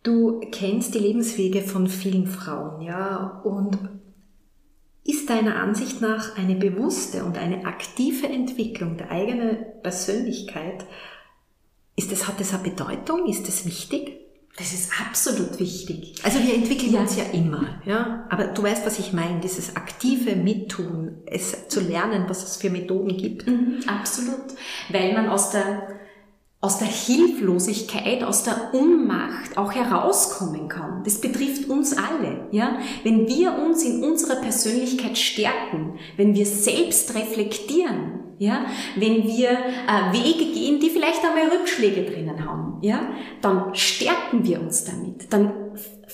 du 0.02 0.40
kennst 0.50 0.94
die 0.94 1.00
Lebenswege 1.00 1.62
von 1.62 1.86
vielen 1.88 2.26
Frauen, 2.26 2.80
ja, 2.82 3.40
und 3.44 3.78
ist 5.04 5.28
deiner 5.28 5.56
Ansicht 5.56 6.00
nach 6.00 6.36
eine 6.36 6.54
bewusste 6.54 7.24
und 7.24 7.36
eine 7.36 7.66
aktive 7.66 8.28
Entwicklung 8.28 8.96
der 8.96 9.10
eigenen 9.10 9.58
Persönlichkeit 9.82 10.86
ist 11.96 12.10
das, 12.10 12.26
hat 12.26 12.40
das 12.40 12.54
eine 12.54 12.62
Bedeutung? 12.62 13.26
Ist 13.26 13.46
das 13.46 13.66
wichtig? 13.66 14.22
Das 14.56 14.74
ist 14.74 14.92
absolut 15.00 15.58
wichtig. 15.58 16.14
Also 16.22 16.38
wir 16.38 16.54
entwickeln 16.54 16.92
ja. 16.92 17.00
uns 17.00 17.16
ja 17.16 17.24
immer, 17.32 17.80
ja. 17.86 18.26
Aber 18.28 18.48
du 18.48 18.62
weißt, 18.62 18.84
was 18.84 18.98
ich 18.98 19.14
meine, 19.14 19.40
dieses 19.40 19.76
aktive 19.76 20.36
Mittun, 20.36 21.22
es 21.24 21.68
zu 21.68 21.80
lernen, 21.80 22.24
was 22.28 22.44
es 22.44 22.56
für 22.58 22.68
Methoden 22.68 23.16
gibt. 23.16 23.46
Mhm, 23.46 23.80
absolut. 23.86 24.52
Weil 24.90 25.14
man 25.14 25.30
aus 25.30 25.50
der, 25.50 25.88
aus 26.60 26.78
der 26.78 26.88
Hilflosigkeit, 26.88 28.22
aus 28.22 28.42
der 28.42 28.74
Unmacht 28.74 29.56
auch 29.56 29.72
herauskommen 29.72 30.68
kann. 30.68 31.02
Das 31.04 31.18
betrifft 31.22 31.70
uns 31.70 31.96
alle, 31.96 32.48
ja. 32.50 32.78
Wenn 33.04 33.26
wir 33.28 33.54
uns 33.58 33.82
in 33.82 34.04
unserer 34.04 34.36
Persönlichkeit 34.42 35.16
stärken, 35.16 35.98
wenn 36.18 36.34
wir 36.34 36.44
selbst 36.44 37.14
reflektieren, 37.14 38.21
ja, 38.42 38.66
wenn 38.96 39.24
wir 39.24 39.50
äh, 39.50 40.12
Wege 40.12 40.52
gehen, 40.52 40.80
die 40.80 40.90
vielleicht 40.90 41.24
einmal 41.24 41.56
Rückschläge 41.56 42.02
drinnen 42.02 42.44
haben, 42.44 42.78
ja, 42.82 43.12
dann 43.40 43.72
stärken 43.72 44.44
wir 44.44 44.60
uns 44.60 44.84
damit. 44.84 45.32
Dann 45.32 45.52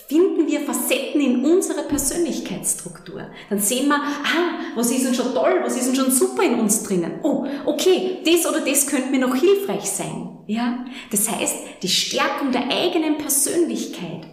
finden 0.09 0.47
wir 0.47 0.61
Facetten 0.61 1.23
in 1.23 1.43
unserer 1.43 1.85
Persönlichkeitsstruktur. 1.85 3.31
Dann 3.49 3.59
sehen 3.59 3.89
wir, 3.89 3.95
ah, 3.95 4.61
was 4.77 4.91
ist 4.91 5.07
denn 5.07 5.15
schon 5.15 5.33
toll, 5.33 5.61
was 5.63 5.79
ist 5.79 5.89
denn 5.89 5.97
schon 5.97 6.11
super 6.11 6.43
in 6.43 6.61
uns 6.61 6.83
drinnen? 6.83 7.21
Oh, 7.23 7.47
okay, 7.65 8.19
das 8.27 8.47
oder 8.47 8.61
das 8.61 8.87
könnte 8.87 9.09
mir 9.09 9.21
noch 9.21 9.35
hilfreich 9.35 9.89
sein. 9.89 10.29
Ja, 10.47 10.85
das 11.11 11.31
heißt, 11.31 11.57
die 11.83 11.89
Stärkung 11.89 12.53
der 12.53 12.69
eigenen 12.71 13.17
Persönlichkeit 13.17 14.27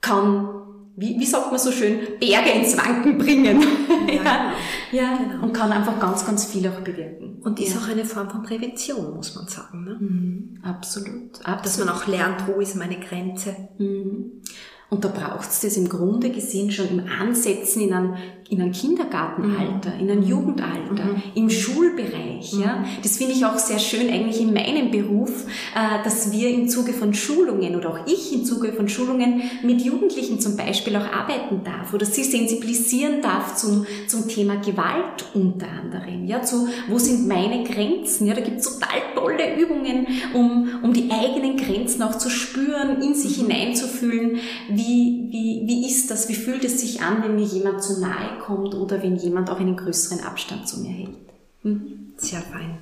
kann 0.00 0.58
wie, 1.00 1.16
wie 1.16 1.26
sagt 1.26 1.52
man 1.52 1.60
so 1.60 1.70
schön, 1.70 2.00
Berge 2.18 2.50
ins 2.50 2.76
Wanken 2.76 3.18
bringen. 3.18 3.64
Ja, 4.08 4.54
ja, 4.92 5.16
genau. 5.16 5.44
und 5.44 5.52
kann 5.52 5.72
einfach 5.72 5.98
ganz, 6.00 6.24
ganz 6.24 6.44
viel 6.46 6.66
auch 6.68 6.80
bewirken. 6.80 7.40
Und 7.42 7.60
ist 7.60 7.74
ja. 7.74 7.80
auch 7.80 7.88
eine 7.88 8.04
Form 8.04 8.30
von 8.30 8.42
Prävention, 8.42 9.14
muss 9.14 9.34
man 9.34 9.46
sagen. 9.46 9.84
Ne? 9.84 9.96
Mhm. 10.00 10.58
Absolut, 10.62 11.44
absolut. 11.44 11.64
Dass 11.64 11.78
man 11.78 11.88
auch 11.88 12.06
lernt, 12.06 12.46
wo 12.46 12.60
ist 12.60 12.76
meine 12.76 12.98
Grenze. 12.98 13.56
Mhm. 13.78 14.42
Und 14.90 15.04
da 15.04 15.08
braucht 15.08 15.50
es 15.50 15.60
das 15.60 15.76
im 15.76 15.88
Grunde 15.88 16.30
gesehen 16.30 16.70
schon 16.70 16.88
im 16.88 17.06
Ansetzen 17.06 17.82
in 17.82 17.92
einem, 17.92 18.16
in 18.50 18.62
einem 18.62 18.72
Kindergartenalter, 18.72 19.94
mhm. 19.94 20.00
in 20.00 20.10
einem 20.10 20.22
Jugendalter, 20.22 21.04
mhm. 21.04 21.22
im 21.34 21.50
Schulbereich. 21.50 22.54
Mhm. 22.54 22.62
Ja? 22.62 22.84
Das 23.02 23.18
finde 23.18 23.34
ich 23.34 23.44
auch 23.44 23.58
sehr 23.58 23.78
schön 23.78 24.08
eigentlich 24.08 24.40
in 24.40 24.54
meinem 24.54 24.90
Beruf, 24.90 25.44
äh, 25.74 26.02
dass 26.02 26.32
wir 26.32 26.48
im 26.48 26.68
Zuge 26.68 26.94
von 26.94 27.12
Schulungen 27.12 27.76
oder 27.76 27.90
auch 27.90 28.06
ich 28.06 28.32
im 28.32 28.44
Zuge 28.44 28.72
von 28.72 28.88
Schulungen 28.88 29.42
mit 29.62 29.82
Jugendlichen 29.82 30.40
zum 30.40 30.56
Beispiel 30.56 30.96
auch 30.96 31.12
arbeiten 31.12 31.62
darf 31.62 31.92
oder 31.92 32.06
sie 32.06 32.24
sensibilisieren 32.24 33.20
darf 33.20 33.56
zum, 33.56 33.86
zum 34.06 34.28
Thema 34.28 34.56
Gewalt 34.56 35.26
unter 35.34 35.66
anderem. 35.68 36.24
Ja? 36.24 36.40
Zu, 36.40 36.68
wo 36.88 36.98
sind 36.98 37.28
meine 37.28 37.64
Grenzen? 37.64 38.26
Ja? 38.26 38.34
Da 38.34 38.40
gibt 38.40 38.60
es 38.60 38.78
total 38.78 39.00
tolle 39.14 39.60
Übungen, 39.60 40.06
um, 40.32 40.70
um 40.82 40.94
die 40.94 41.10
eigenen 41.10 41.58
Grenzen 41.58 42.02
auch 42.02 42.16
zu 42.16 42.30
spüren, 42.30 43.02
in 43.02 43.14
sich 43.14 43.36
mhm. 43.36 43.48
hineinzufühlen 43.50 44.38
wie, 44.70 45.26
wie, 45.28 45.62
wie 45.66 45.86
ist 45.86 46.10
das, 46.10 46.30
wie 46.30 46.34
fühlt 46.34 46.64
es 46.64 46.80
sich 46.80 47.02
an, 47.02 47.22
wenn 47.22 47.34
mir 47.34 47.44
jemand 47.44 47.82
zu 47.82 48.00
nahe 48.00 48.37
kommt 48.38 48.74
oder 48.74 49.02
wenn 49.02 49.16
jemand 49.16 49.50
auch 49.50 49.60
einen 49.60 49.76
größeren 49.76 50.20
Abstand 50.20 50.68
zu 50.68 50.80
mir 50.80 50.90
hält. 50.90 51.16
Mhm. 51.62 52.12
Sehr 52.16 52.40
fein. 52.40 52.78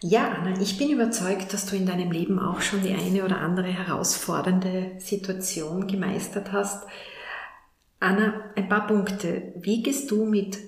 Ja, 0.00 0.32
Anna, 0.32 0.60
ich 0.60 0.78
bin 0.78 0.90
überzeugt, 0.90 1.52
dass 1.52 1.66
du 1.66 1.76
in 1.76 1.86
deinem 1.86 2.10
Leben 2.10 2.40
auch 2.40 2.60
schon 2.60 2.82
die 2.82 2.92
eine 2.92 3.24
oder 3.24 3.40
andere 3.40 3.68
herausfordernde 3.68 4.92
Situation 4.98 5.86
gemeistert 5.86 6.50
hast. 6.50 6.84
Anna, 8.00 8.50
ein 8.56 8.68
paar 8.68 8.88
Punkte. 8.88 9.52
Wie 9.60 9.82
gehst 9.82 10.10
du 10.10 10.24
mit 10.24 10.58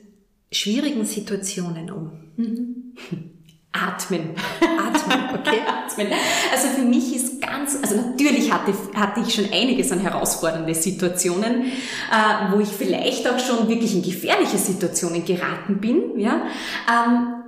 schwierigen 0.52 1.04
Situationen 1.04 1.90
um? 1.90 2.12
Mhm. 2.36 2.94
Atmen. 3.74 4.30
Atmen, 4.60 5.34
okay. 5.34 5.60
Atmen. 5.66 6.08
Also 6.52 6.68
für 6.68 6.82
mich 6.84 7.14
ist 7.14 7.40
ganz, 7.40 7.76
also 7.82 7.96
natürlich 7.96 8.52
hatte, 8.52 8.72
hatte 8.94 9.20
ich 9.20 9.34
schon 9.34 9.46
einiges 9.52 9.90
an 9.90 9.98
herausfordernde 9.98 10.74
Situationen, 10.74 11.64
äh, 11.64 12.52
wo 12.52 12.60
ich 12.60 12.68
vielleicht 12.68 13.28
auch 13.28 13.38
schon 13.38 13.68
wirklich 13.68 13.94
in 13.94 14.02
gefährliche 14.02 14.58
Situationen 14.58 15.24
geraten 15.24 15.78
bin, 15.80 16.18
ja, 16.18 16.42
ähm, 16.88 17.42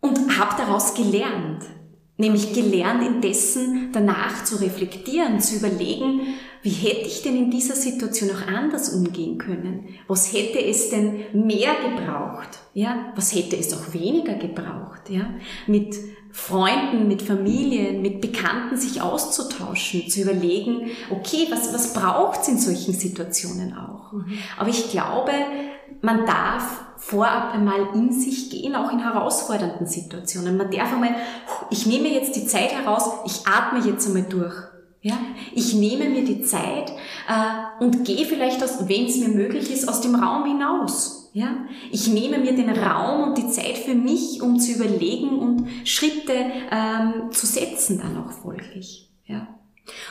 und 0.00 0.38
habe 0.38 0.56
daraus 0.58 0.94
gelernt. 0.94 1.64
Nämlich 2.16 2.52
gelernt, 2.52 3.02
indessen 3.02 3.90
danach 3.92 4.44
zu 4.44 4.56
reflektieren, 4.56 5.40
zu 5.40 5.56
überlegen, 5.56 6.34
wie 6.62 6.70
hätte 6.70 7.06
ich 7.06 7.22
denn 7.22 7.36
in 7.36 7.50
dieser 7.50 7.74
Situation 7.74 8.30
auch 8.30 8.46
anders 8.46 8.90
umgehen 8.90 9.38
können? 9.38 9.88
Was 10.08 10.32
hätte 10.32 10.62
es 10.62 10.90
denn 10.90 11.24
mehr 11.32 11.70
gebraucht? 11.82 12.58
Ja, 12.74 13.12
was 13.16 13.34
hätte 13.34 13.56
es 13.56 13.72
auch 13.72 13.94
weniger 13.94 14.34
gebraucht? 14.34 15.08
Ja, 15.08 15.30
mit 15.66 15.96
Freunden, 16.32 17.08
mit 17.08 17.22
Familien, 17.22 18.02
mit 18.02 18.20
Bekannten 18.20 18.76
sich 18.76 19.00
auszutauschen, 19.00 20.08
zu 20.08 20.22
überlegen, 20.22 20.90
okay, 21.10 21.48
was, 21.50 21.72
was 21.74 21.92
braucht 21.92 22.42
es 22.42 22.48
in 22.48 22.58
solchen 22.58 22.94
Situationen 22.94 23.74
auch? 23.74 24.12
Mhm. 24.12 24.38
Aber 24.58 24.68
ich 24.68 24.90
glaube, 24.90 25.32
man 26.02 26.26
darf 26.26 26.84
vorab 26.98 27.54
einmal 27.54 27.88
in 27.94 28.12
sich 28.12 28.50
gehen, 28.50 28.76
auch 28.76 28.92
in 28.92 29.00
herausfordernden 29.00 29.86
Situationen. 29.86 30.56
Man 30.56 30.70
darf 30.70 30.92
einmal, 30.92 31.16
ich 31.70 31.86
nehme 31.86 32.08
jetzt 32.08 32.36
die 32.36 32.46
Zeit 32.46 32.72
heraus, 32.72 33.10
ich 33.24 33.46
atme 33.46 33.80
jetzt 33.80 34.06
einmal 34.06 34.22
durch. 34.22 34.54
Ja, 35.02 35.18
ich 35.54 35.74
nehme 35.74 36.10
mir 36.10 36.24
die 36.24 36.42
Zeit 36.42 36.90
äh, 37.26 37.82
und 37.82 38.04
gehe 38.04 38.26
vielleicht, 38.26 38.60
wenn 38.60 39.06
es 39.06 39.16
mir 39.16 39.28
möglich 39.28 39.72
ist, 39.72 39.88
aus 39.88 40.02
dem 40.02 40.14
Raum 40.14 40.44
hinaus. 40.44 41.30
Ja, 41.32 41.64
ich 41.90 42.08
nehme 42.08 42.38
mir 42.38 42.54
den 42.54 42.70
Raum 42.70 43.28
und 43.28 43.38
die 43.38 43.48
Zeit 43.48 43.78
für 43.78 43.94
mich, 43.94 44.42
um 44.42 44.58
zu 44.58 44.72
überlegen 44.72 45.38
und 45.38 45.68
Schritte 45.84 46.34
ähm, 46.70 47.30
zu 47.30 47.46
setzen, 47.46 47.98
dann 47.98 48.16
auch 48.18 48.32
folglich. 48.32 49.10
Ja. 49.26 49.46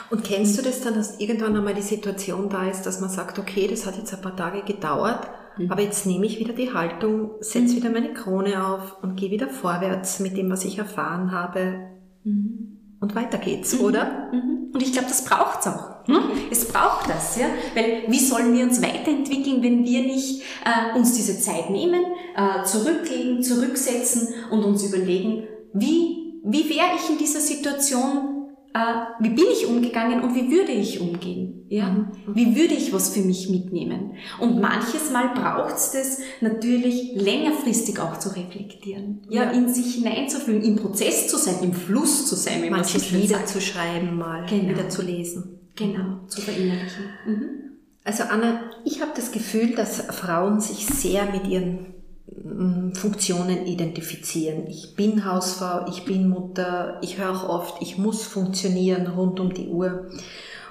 Und 0.10 0.24
kennst 0.24 0.58
du 0.58 0.64
das 0.64 0.82
dann, 0.82 0.96
dass 0.96 1.20
irgendwann 1.20 1.56
einmal 1.56 1.76
die 1.76 1.82
Situation 1.82 2.50
da 2.50 2.68
ist, 2.68 2.84
dass 2.84 3.02
man 3.02 3.10
sagt, 3.10 3.38
okay, 3.38 3.68
das 3.68 3.86
hat 3.86 3.98
jetzt 3.98 4.14
ein 4.14 4.22
paar 4.22 4.36
Tage 4.36 4.64
gedauert, 4.64 5.28
mhm. 5.58 5.72
aber 5.72 5.82
jetzt 5.82 6.06
nehme 6.06 6.26
ich 6.26 6.40
wieder 6.40 6.54
die 6.54 6.74
Haltung, 6.74 7.32
setze 7.42 7.74
mhm. 7.74 7.78
wieder 7.78 7.90
meine 7.92 8.14
Krone 8.14 8.66
auf 8.66 9.04
und 9.04 9.18
gehe 9.18 9.30
wieder 9.30 9.50
vorwärts 9.50 10.20
mit 10.20 10.38
dem, 10.38 10.50
was 10.50 10.66
ich 10.66 10.80
erfahren 10.80 11.32
habe. 11.32 11.90
Mhm. 12.24 12.79
Und 13.02 13.16
weiter 13.16 13.38
geht's, 13.38 13.74
mhm. 13.74 13.86
oder? 13.86 14.30
Mhm. 14.32 14.72
Und 14.74 14.84
ich 14.84 14.92
glaube, 14.92 15.08
das 15.08 15.24
braucht's 15.26 15.68
auch. 15.68 16.06
Hm? 16.06 16.22
Es 16.52 16.68
braucht 16.68 17.10
das, 17.10 17.38
ja, 17.38 17.46
weil 17.76 18.04
wie 18.08 18.20
sollen 18.20 18.54
wir 18.54 18.64
uns 18.64 18.82
weiterentwickeln, 18.82 19.62
wenn 19.62 19.84
wir 19.84 20.02
nicht 20.02 20.42
äh, 20.66 20.98
uns 20.98 21.14
diese 21.14 21.40
Zeit 21.40 21.70
nehmen, 21.70 22.02
äh, 22.36 22.64
zurücklegen, 22.64 23.44
zurücksetzen 23.44 24.30
und 24.52 24.64
uns 24.64 24.84
überlegen, 24.84 25.48
wie 25.74 26.20
wie 26.44 26.70
wäre 26.70 26.96
ich 26.96 27.10
in 27.10 27.18
dieser 27.18 27.42
Situation 27.42 28.39
äh, 28.74 28.80
wie 29.20 29.30
bin 29.30 29.46
ich 29.52 29.66
umgegangen 29.66 30.22
und 30.22 30.36
wie 30.36 30.52
würde 30.52 30.72
ich 30.72 31.00
umgehen? 31.00 31.66
Ja? 31.70 31.90
Mhm. 31.90 32.08
Wie 32.28 32.56
würde 32.56 32.76
ich 32.76 32.94
was 32.94 33.10
für 33.10 33.22
mich 33.22 33.50
mitnehmen? 33.50 34.14
Und 34.40 34.62
manches 34.62 35.12
Mal 35.12 35.34
braucht 35.34 35.76
es 35.76 35.92
das 35.92 36.20
natürlich 36.42 37.14
längerfristig 37.16 38.00
auch 38.00 38.18
zu 38.20 38.30
reflektieren, 38.30 39.22
ja, 39.30 39.44
ja 39.44 39.52
in 39.52 39.74
sich 39.74 39.96
hineinzufühlen, 39.96 40.62
im 40.62 40.76
Prozess 40.76 41.28
zu 41.28 41.38
sein, 41.38 41.56
im 41.64 41.74
Fluss 41.74 42.28
zu 42.28 42.36
sein, 42.36 42.62
wie 42.64 42.70
manches 42.70 43.12
man 43.12 43.22
wieder 43.22 43.46
zu 43.46 43.60
schreiben, 43.60 44.18
mal 44.18 44.46
genau. 44.48 44.70
wieder 44.70 44.90
zu 44.90 45.02
lesen. 45.02 45.60
Genau, 45.76 46.28
zu 46.28 46.42
verinnerlichen. 46.42 47.06
Mhm. 47.26 47.50
Also 48.04 48.24
Anna, 48.24 48.72
ich 48.86 49.02
habe 49.02 49.12
das 49.16 49.32
Gefühl, 49.32 49.76
dass 49.76 50.02
Frauen 50.02 50.60
sich 50.60 50.86
sehr 50.86 51.32
mit 51.32 51.48
ihren 51.48 51.99
Funktionen 52.94 53.66
identifizieren. 53.66 54.68
Ich 54.68 54.96
bin 54.96 55.26
Hausfrau, 55.26 55.88
ich 55.90 56.06
bin 56.06 56.30
Mutter, 56.30 57.00
ich 57.02 57.18
höre 57.18 57.32
auch 57.32 57.50
oft, 57.50 57.82
ich 57.82 57.98
muss 57.98 58.24
funktionieren 58.24 59.08
rund 59.08 59.40
um 59.40 59.54
die 59.54 59.68
Uhr. 59.68 60.08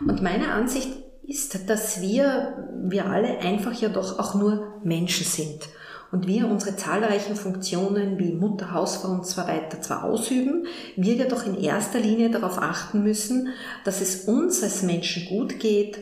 Und 0.00 0.22
meine 0.22 0.52
Ansicht 0.52 0.90
ist, 1.26 1.68
dass 1.68 2.00
wir, 2.00 2.70
wir 2.82 3.06
alle 3.06 3.38
einfach 3.40 3.72
ja 3.80 3.88
doch 3.88 4.18
auch 4.18 4.34
nur 4.34 4.80
Menschen 4.82 5.26
sind. 5.26 5.68
Und 6.10 6.26
wir 6.26 6.48
unsere 6.48 6.74
zahlreichen 6.74 7.36
Funktionen 7.36 8.18
wie 8.18 8.32
Mutter, 8.32 8.72
Hausfrau 8.72 9.10
und 9.10 9.26
so 9.26 9.42
weiter 9.42 9.82
zwar 9.82 10.04
ausüben, 10.04 10.66
wir 10.96 11.14
ja 11.16 11.26
doch 11.26 11.44
in 11.44 11.60
erster 11.60 12.00
Linie 12.00 12.30
darauf 12.30 12.58
achten 12.58 13.02
müssen, 13.02 13.48
dass 13.84 14.00
es 14.00 14.24
uns 14.24 14.62
als 14.62 14.82
Menschen 14.82 15.26
gut 15.28 15.60
geht 15.60 15.98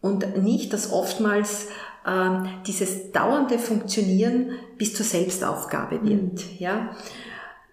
und 0.00 0.42
nicht, 0.42 0.72
dass 0.72 0.92
oftmals 0.92 1.68
ähm, 2.06 2.48
dieses 2.66 3.12
dauernde 3.12 3.58
Funktionieren 3.58 4.50
bis 4.78 4.94
zur 4.94 5.06
Selbstaufgabe 5.06 6.02
wird. 6.02 6.32
Mhm. 6.32 6.58
Ja? 6.58 6.90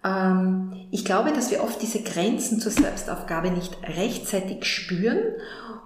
Ähm, 0.03 0.73
ich 0.91 1.05
glaube, 1.05 1.31
dass 1.31 1.51
wir 1.51 1.63
oft 1.63 1.81
diese 1.81 2.01
Grenzen 2.01 2.59
zur 2.59 2.71
Selbstaufgabe 2.71 3.51
nicht 3.51 3.77
rechtzeitig 3.83 4.65
spüren. 4.65 5.19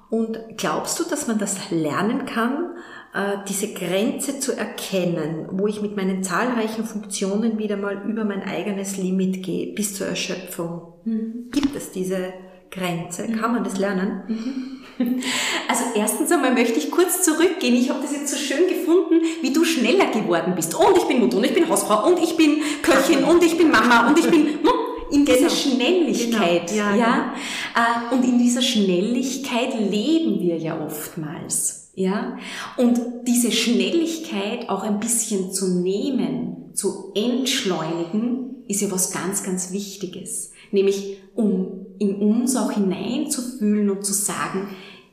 Und 0.10 0.40
glaubst 0.58 1.00
du, 1.00 1.04
dass 1.04 1.28
man 1.28 1.40
das 1.40 1.72
lernen 1.72 2.26
kann, 2.26 2.76
äh, 3.14 3.38
diese 3.48 3.74
Grenze 3.74 4.40
zu 4.40 4.54
erkennen, 4.54 5.48
wo 5.52 5.68
ich 5.68 5.82
mit 5.82 5.96
meinen 5.96 6.24
zahlreichen 6.24 6.86
Funktionen 6.86 7.58
wieder 7.58 7.76
mal 7.76 8.04
über 8.08 8.24
mein 8.24 8.44
eigenes 8.44 8.98
Limit 8.98 9.44
gehe, 9.44 9.74
bis 9.74 9.96
zur 9.96 10.08
Erschöpfung? 10.08 10.94
Mhm. 11.06 11.50
Gibt 11.52 11.76
es 11.76 11.92
diese 11.92 12.34
Grenze? 12.70 13.28
Kann 13.28 13.54
man 13.54 13.64
das 13.64 13.80
lernen? 13.80 14.24
Mhm. 14.28 14.75
Also 15.68 15.84
erstens 15.96 16.32
einmal 16.32 16.54
möchte 16.54 16.80
ich 16.80 16.92
kurz 16.92 17.24
zurückgehen. 17.24 17.76
Ich 17.76 17.90
habe 17.90 18.02
das 18.02 18.12
jetzt 18.12 18.30
so 18.30 18.38
schön 18.38 18.68
gefunden, 18.68 19.22
wie 19.42 19.52
du 19.52 19.64
schneller 19.64 20.08
geworden 20.08 20.54
bist. 20.56 20.76
Und 20.76 20.98
ich 20.98 21.04
bin 21.06 21.20
Mutter 21.20 21.38
und 21.38 21.44
ich 21.44 21.54
bin 21.54 21.68
Hausfrau 21.68 22.08
und 22.08 22.22
ich 22.22 22.38
bin 22.38 22.62
Köchin 22.82 23.24
und 23.24 23.44
ich 23.44 23.58
bin 23.58 23.72
Mama 23.72 24.08
und 24.08 24.20
ich 24.20 24.30
bin 24.30 24.46
hm, 24.64 24.70
in 25.12 25.26
dieser 25.26 25.38
genau. 25.38 25.50
Schnelligkeit. 25.50 26.70
Genau. 26.70 26.84
Ja, 26.84 26.96
ja? 26.96 27.34
Genau. 27.74 28.14
Äh, 28.14 28.16
und 28.16 28.24
in 28.24 28.38
dieser 28.38 28.62
Schnelligkeit 28.62 29.74
leben 29.80 30.40
wir 30.40 30.58
ja 30.58 30.80
oftmals. 30.80 31.86
Ja, 31.98 32.38
und 32.76 33.00
diese 33.26 33.54
Schnelligkeit 33.54 34.68
auch 34.68 34.84
ein 34.84 35.00
bisschen 35.00 35.54
zu 35.54 35.80
nehmen, 35.80 36.72
zu 36.74 37.14
entschleunigen, 37.16 38.66
ist 38.68 38.82
ja 38.82 38.92
was 38.92 39.14
ganz, 39.14 39.44
ganz 39.44 39.72
Wichtiges. 39.72 40.52
Nämlich 40.72 41.18
um 41.36 41.86
in 42.00 42.16
uns 42.16 42.56
auch 42.56 42.72
hineinzufühlen 42.72 43.90
und 43.90 44.06
zu 44.06 44.14
sagen, 44.14 44.70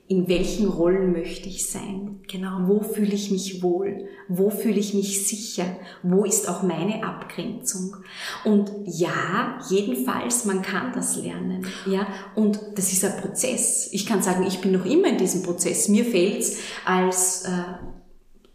in 0.09 0.29
welchen 0.29 0.69
Rollen 0.69 1.13
möchte 1.13 1.49
ich 1.49 1.71
sein? 1.71 2.21
Genau, 2.31 2.67
wo 2.67 2.81
fühle 2.81 3.15
ich 3.15 3.31
mich 3.31 3.63
wohl? 3.63 4.09
Wo 4.29 4.51
fühle 4.51 4.79
ich 4.79 4.93
mich 4.93 5.27
sicher? 5.27 5.65
Wo 6.03 6.25
ist 6.25 6.51
auch 6.51 6.63
meine 6.63 7.03
Abgrenzung? 7.03 7.97
Und 8.45 8.71
ja, 8.85 9.59
jedenfalls, 9.71 10.45
man 10.45 10.61
kann 10.61 10.93
das 10.93 11.17
lernen. 11.17 11.67
Ja, 11.87 12.07
und 12.35 12.61
das 12.75 12.93
ist 12.93 13.05
ein 13.07 13.23
Prozess. 13.23 13.89
Ich 13.93 14.05
kann 14.05 14.23
sagen, 14.23 14.45
ich 14.47 14.61
bin 14.61 14.73
noch 14.73 14.85
immer 14.85 15.09
in 15.09 15.17
diesem 15.17 15.43
Prozess. 15.43 15.89
Mir 15.89 16.05
fällt 16.05 16.41
es 16.41 16.59
als 16.85 17.45
äh, 17.47 17.51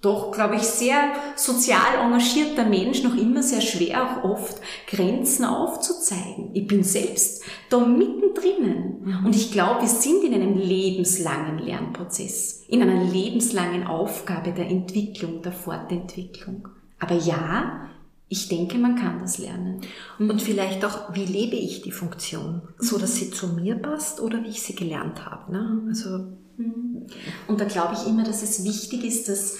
doch, 0.02 0.32
glaube 0.32 0.56
ich, 0.56 0.62
sehr 0.62 1.12
sozial 1.36 1.96
engagierter 2.00 2.66
Mensch 2.66 3.04
noch 3.04 3.16
immer 3.16 3.42
sehr 3.42 3.62
schwer, 3.62 4.04
auch 4.04 4.24
oft 4.24 4.62
Grenzen 4.88 5.44
aufzuzeigen. 5.44 6.52
Ich 6.54 6.68
bin 6.68 6.84
selbst 6.84 7.44
da 7.70 7.80
mittendrin. 7.80 9.02
Mhm. 9.04 9.26
Und 9.26 9.36
ich 9.36 9.52
glaube, 9.52 9.82
wir 9.82 9.88
sind 9.88 10.24
in 10.24 10.36
einem 10.36 10.56
lebenslangen 10.56 11.58
Lernprozess, 11.58 12.64
in 12.68 12.84
einer 12.84 13.04
lebenslangen 13.06 13.88
Aufgabe 13.88 14.52
der 14.52 14.70
Entwicklung, 14.70 15.42
der 15.42 15.52
Fortentwicklung. 15.52 16.68
Aber 17.00 17.16
ja, 17.16 17.90
ich 18.30 18.50
denke, 18.50 18.78
man 18.78 18.96
kann 18.96 19.20
das 19.20 19.40
lernen. 19.40 19.82
Mhm. 20.20 20.30
Und 20.30 20.42
vielleicht 20.44 20.86
auch, 20.86 21.16
wie 21.16 21.26
lebe 21.26 21.56
ich 21.56 21.82
die 21.82 21.92
Funktion? 21.92 22.62
So, 22.78 23.00
dass 23.00 23.16
sie 23.16 23.32
zu 23.32 23.48
mir 23.48 23.76
passt 23.76 24.20
oder 24.22 24.44
wie 24.44 24.50
ich 24.50 24.62
sie 24.62 24.76
gelernt 24.76 25.26
habe. 25.26 25.52
Ne? 25.52 25.82
Also, 25.88 26.10
mhm. 26.58 27.08
und 27.48 27.60
da 27.60 27.66
glaube 27.66 27.96
ich 27.96 28.08
immer, 28.08 28.24
dass 28.24 28.44
es 28.44 28.64
wichtig 28.64 29.04
ist, 29.04 29.28
dass 29.28 29.58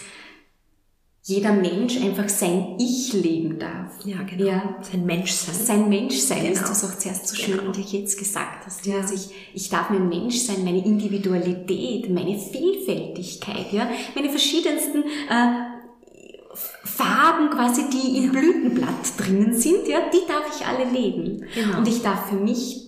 jeder 1.28 1.52
Mensch 1.52 1.98
einfach 1.98 2.30
sein 2.30 2.78
Ich 2.80 3.12
leben 3.12 3.60
darf. 3.60 3.92
Ja, 4.06 4.24
genau. 4.24 4.46
Ja. 4.46 4.76
Sein 4.82 5.06
Menschsein. 5.06 5.56
Sein 5.56 5.90
Menschsein, 5.90 6.44
genau. 6.44 6.54
ist 6.54 6.70
das 6.70 6.86
auch 6.86 6.98
zuerst 6.98 7.28
so 7.28 7.36
schön 7.36 7.58
genau. 7.58 7.68
und 7.68 7.92
jetzt 7.92 8.18
gesagt 8.18 8.66
hast. 8.66 8.86
Ja. 8.86 9.02
Also 9.02 9.14
ich, 9.14 9.30
ich 9.54 9.70
darf 9.70 9.90
mein 9.90 10.08
Mensch 10.08 10.38
sein, 10.38 10.64
meine 10.64 10.86
Individualität, 10.86 12.10
meine 12.10 12.40
Vielfältigkeit, 12.40 13.74
ja, 13.74 13.90
meine 14.16 14.30
verschiedensten 14.30 15.04
äh, 15.04 16.56
Farben 16.86 17.50
quasi, 17.50 17.90
die 17.90 18.20
im 18.20 18.32
Blütenblatt 18.32 19.18
drinnen 19.18 19.54
sind, 19.54 19.86
ja, 19.86 20.10
die 20.10 20.26
darf 20.30 20.46
ich 20.58 20.66
alle 20.66 20.90
leben. 20.90 21.44
Genau. 21.54 21.80
Und 21.80 21.90
ich 21.90 22.02
darf 22.02 22.30
für 22.30 22.38
mich 22.38 22.88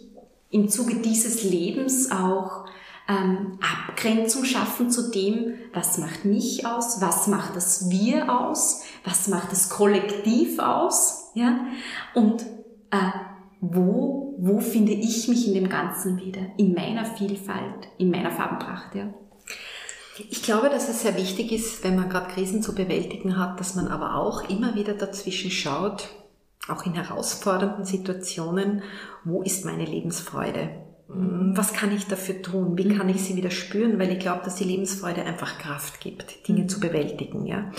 im 0.49 0.69
Zuge 0.69 0.95
dieses 0.95 1.43
Lebens 1.43 2.09
auch 2.09 2.68
ähm, 3.09 3.57
Abgrenzung 3.59 4.45
schaffen 4.45 4.91
zu 4.91 5.09
dem, 5.09 5.55
was 5.73 5.97
macht 5.97 6.25
mich 6.25 6.65
aus, 6.65 7.01
was 7.01 7.27
macht 7.27 7.55
das 7.55 7.89
Wir 7.89 8.31
aus, 8.31 8.83
was 9.03 9.27
macht 9.27 9.51
das 9.51 9.69
Kollektiv 9.69 10.59
aus, 10.59 11.31
ja, 11.33 11.65
und 12.13 12.43
äh, 12.91 13.11
wo, 13.61 14.35
wo 14.37 14.59
finde 14.59 14.93
ich 14.93 15.27
mich 15.27 15.47
in 15.47 15.55
dem 15.55 15.69
Ganzen 15.69 16.17
wieder, 16.19 16.41
in 16.57 16.73
meiner 16.73 17.03
Vielfalt, 17.03 17.89
in 17.97 18.11
meiner 18.11 18.31
Farbenpracht, 18.31 18.93
ja. 18.93 19.11
Ich 20.29 20.43
glaube, 20.43 20.69
dass 20.69 20.89
es 20.89 21.01
sehr 21.01 21.15
wichtig 21.15 21.51
ist, 21.53 21.83
wenn 21.83 21.95
man 21.95 22.09
gerade 22.09 22.31
Krisen 22.33 22.61
zu 22.61 22.75
bewältigen 22.75 23.37
hat, 23.37 23.59
dass 23.59 23.75
man 23.75 23.87
aber 23.87 24.15
auch 24.15 24.49
immer 24.49 24.75
wieder 24.75 24.93
dazwischen 24.93 25.49
schaut, 25.49 26.09
auch 26.67 26.85
in 26.85 26.93
herausfordernden 26.93 27.85
Situationen, 27.85 28.83
wo 29.23 29.41
ist 29.41 29.63
meine 29.63 29.85
Lebensfreude? 29.85 30.71
Mm, 31.09 31.57
was 31.57 31.73
kann 31.73 31.95
ich 31.95 32.07
dafür 32.07 32.41
tun? 32.41 32.77
Wie 32.77 32.95
kann 32.95 33.09
ich 33.09 33.21
sie 33.21 33.35
wieder 33.35 33.51
spüren? 33.51 33.99
Weil 33.99 34.11
ich 34.11 34.19
glaube, 34.19 34.43
dass 34.43 34.55
die 34.55 34.63
Lebensfreude 34.63 35.23
einfach 35.23 35.57
Kraft 35.57 35.99
gibt, 35.99 36.47
Dinge 36.47 36.67
zu 36.67 36.79
bewältigen. 36.79 37.45
Ja? 37.45 37.71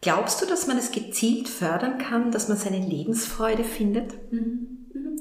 Glaubst 0.00 0.40
du, 0.40 0.46
dass 0.46 0.66
man 0.66 0.78
es 0.78 0.92
gezielt 0.92 1.48
fördern 1.48 1.98
kann, 1.98 2.30
dass 2.30 2.48
man 2.48 2.56
seine 2.56 2.78
Lebensfreude 2.78 3.64
findet? 3.64 4.14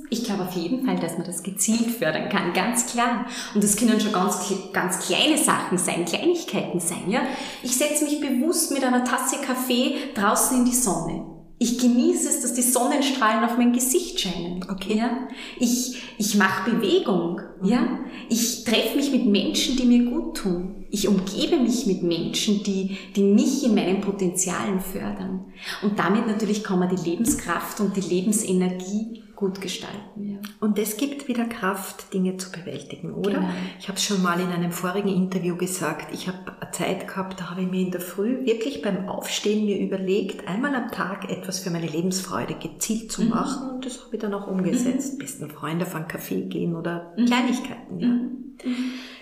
Ich 0.10 0.24
glaube 0.24 0.44
auf 0.44 0.54
jeden 0.54 0.86
Fall, 0.86 0.98
dass 0.98 1.18
man 1.18 1.26
das 1.26 1.42
gezielt 1.42 1.90
fördern 1.90 2.30
kann, 2.30 2.54
ganz 2.54 2.86
klar. 2.86 3.26
Und 3.56 3.64
das 3.64 3.76
können 3.76 4.00
schon 4.00 4.14
ganz, 4.14 4.54
ganz 4.72 5.00
kleine 5.00 5.38
Sachen 5.38 5.78
sein, 5.78 6.06
Kleinigkeiten 6.06 6.80
sein. 6.80 7.10
Ja? 7.10 7.22
Ich 7.64 7.76
setze 7.76 8.06
mich 8.06 8.22
bewusst 8.22 8.72
mit 8.72 8.84
einer 8.84 9.04
Tasse 9.04 9.38
Kaffee 9.42 9.96
draußen 10.14 10.60
in 10.60 10.66
die 10.66 10.76
Sonne. 10.76 11.35
Ich 11.58 11.80
genieße 11.80 12.28
es, 12.28 12.41
dass 12.41 12.54
die 12.54 12.62
Sonnenstrahlen 12.62 13.46
auf 13.46 13.58
mein 13.58 13.72
Gesicht 13.72 14.20
scheinen. 14.20 14.65
Okay. 14.70 14.98
Ja? 14.98 15.28
Ich, 15.58 16.02
ich 16.18 16.36
mache 16.36 16.72
Bewegung. 16.72 17.39
Ja? 17.63 18.00
Ich 18.30 18.65
treffe 18.65 18.98
mich 18.98 19.12
mit 19.12 19.26
Menschen, 19.26 19.78
die 19.78 19.86
mir 19.86 20.10
gut 20.10 20.38
tun. 20.38 20.86
Ich 20.89 21.08
umgebe 21.08 21.58
mich 21.58 21.86
mit 21.86 22.04
Menschen, 22.04 22.62
die, 22.63 22.98
die 23.15 23.24
mich 23.24 23.63
in 23.63 23.74
meinen 23.74 24.02
Potenzialen 24.02 24.82
fördern. 24.82 25.46
Und 25.82 25.98
damit 25.98 26.28
natürlich 26.28 26.63
kann 26.63 26.80
man 26.80 26.94
die 26.94 27.10
Lebenskraft 27.10 27.80
und 27.80 27.96
die 27.96 28.02
Lebensenergie 28.02 29.24
gut 29.36 29.62
gestalten. 29.62 30.24
Ja. 30.24 30.38
Und 30.60 30.78
das 30.78 30.98
gibt 30.98 31.28
wieder 31.28 31.45
Kraft, 31.45 32.13
Dinge 32.13 32.38
zu 32.38 32.52
bewältigen, 32.52 33.13
oder? 33.13 33.39
Genau. 33.39 33.50
Ich 33.80 33.88
habe 33.88 33.98
es 33.98 34.04
schon 34.04 34.21
mal 34.21 34.39
in 34.39 34.48
einem 34.48 34.71
vorigen 34.71 35.10
Interview 35.10 35.56
gesagt. 35.58 36.13
Ich 36.13 36.28
habe 36.28 36.38
Zeit 36.71 37.08
gehabt, 37.08 37.39
da 37.39 37.50
habe 37.50 37.62
ich 37.62 37.69
mir 37.69 37.82
in 37.82 37.91
der 37.91 38.02
Früh 38.02 38.45
wirklich 38.45 38.82
beim 38.82 39.10
Aufstehen 39.10 39.65
mir 39.65 39.80
überlegt, 39.80 40.48
einmal 40.48 40.76
am 40.76 40.91
Tag 40.91 41.30
etwas 41.30 41.60
für 41.60 41.69
meine 41.69 41.88
Lebensfreude 41.88 42.56
gezielt 42.56 43.12
zu 43.12 43.24
mhm. 43.24 43.30
machen. 43.30 43.69
Und 43.71 43.86
das 43.86 44.04
habe 44.04 44.15
ich 44.15 44.21
dann 44.21 44.34
auch 44.34 44.48
umgesetzt. 44.48 45.13
Mhm. 45.13 45.17
Besten 45.19 45.50
Freunde 45.50 45.86
einen 45.93 46.08
Kaffee 46.08 46.41
gehen 46.45 46.76
oder 46.76 47.13
mhm. 47.17 47.26
Kleinigkeiten. 47.26 48.00
Ja. 48.00 48.08
Mhm. 48.08 48.54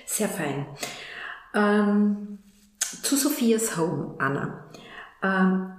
Sehr 0.05 0.29
fein. 0.29 0.65
Ähm, 1.53 2.39
zu 3.01 3.15
Sophias 3.15 3.77
Home, 3.77 4.15
Anna. 4.19 4.69
Ähm, 5.21 5.71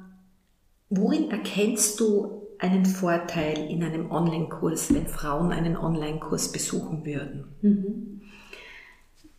worin 0.91 1.31
erkennst 1.31 2.01
du 2.01 2.44
einen 2.65 2.87
Vorteil 2.87 3.71
in 3.71 3.85
einem 3.85 4.11
Online-Kurs, 4.11 4.95
wenn 4.95 5.07
Frauen 5.07 5.53
einen 5.53 5.77
Online-Kurs 5.77 6.51
besuchen 6.51 7.05
würden? 7.05 7.45
Mhm. 7.61 8.21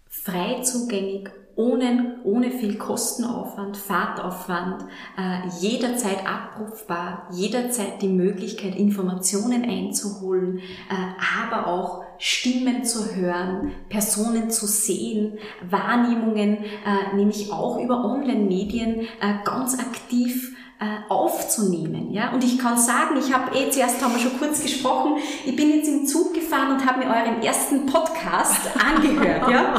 Frei 0.07 0.61
zugänglich, 0.61 1.29
ohne, 1.55 2.17
ohne 2.23 2.51
viel 2.51 2.77
Kostenaufwand, 2.77 3.77
Fahrtaufwand, 3.77 4.83
äh, 5.17 5.47
jederzeit 5.59 6.19
abrufbar, 6.27 7.29
jederzeit 7.31 8.01
die 8.01 8.09
Möglichkeit, 8.09 8.75
Informationen 8.75 9.63
einzuholen, 9.63 10.59
äh, 10.59 11.41
aber 11.43 11.67
auch 11.67 12.03
Stimmen 12.17 12.83
zu 12.83 13.15
hören, 13.15 13.71
Personen 13.89 14.51
zu 14.51 14.67
sehen, 14.67 15.38
Wahrnehmungen, 15.69 16.57
äh, 16.57 17.15
nämlich 17.15 17.51
auch 17.51 17.79
über 17.79 18.05
Online-Medien 18.05 19.01
äh, 19.01 19.33
ganz 19.43 19.79
aktiv 19.79 20.54
äh, 20.79 21.09
aufzunehmen. 21.09 22.11
Ja? 22.11 22.31
Und 22.33 22.43
ich 22.43 22.57
kann 22.59 22.77
sagen, 22.77 23.17
ich 23.17 23.33
habe 23.33 23.55
eh 23.57 23.69
zuerst 23.69 24.03
haben 24.03 24.13
wir 24.13 24.19
schon 24.19 24.38
kurz 24.38 24.61
gesprochen, 24.61 25.17
ich 25.45 25.55
bin 25.55 25.69
jetzt 25.69 25.88
im 25.88 26.05
Zug 26.05 26.33
gefahren 26.33 26.73
und 26.73 26.85
habe 26.85 26.99
mir 26.99 27.05
euren 27.05 27.41
ersten 27.41 27.85
Podcast 27.85 28.61
angehört. 28.95 29.49
ja? 29.49 29.75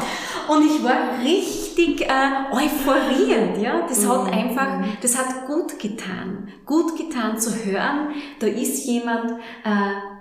Und 0.47 0.65
ich 0.65 0.83
war 0.83 1.19
richtig 1.23 2.01
äh, 2.01 2.07
euphorierend. 2.51 3.61
Ja? 3.61 3.85
Das 3.87 4.07
hat 4.07 4.25
mhm. 4.25 4.33
einfach, 4.33 4.67
das 5.01 5.17
hat 5.17 5.47
gut 5.47 5.77
getan. 5.79 6.49
Gut 6.65 6.97
getan 6.97 7.39
zu 7.39 7.51
hören, 7.63 8.09
da 8.39 8.47
ist 8.47 8.85
jemand, 8.85 9.31
äh, 9.63 10.16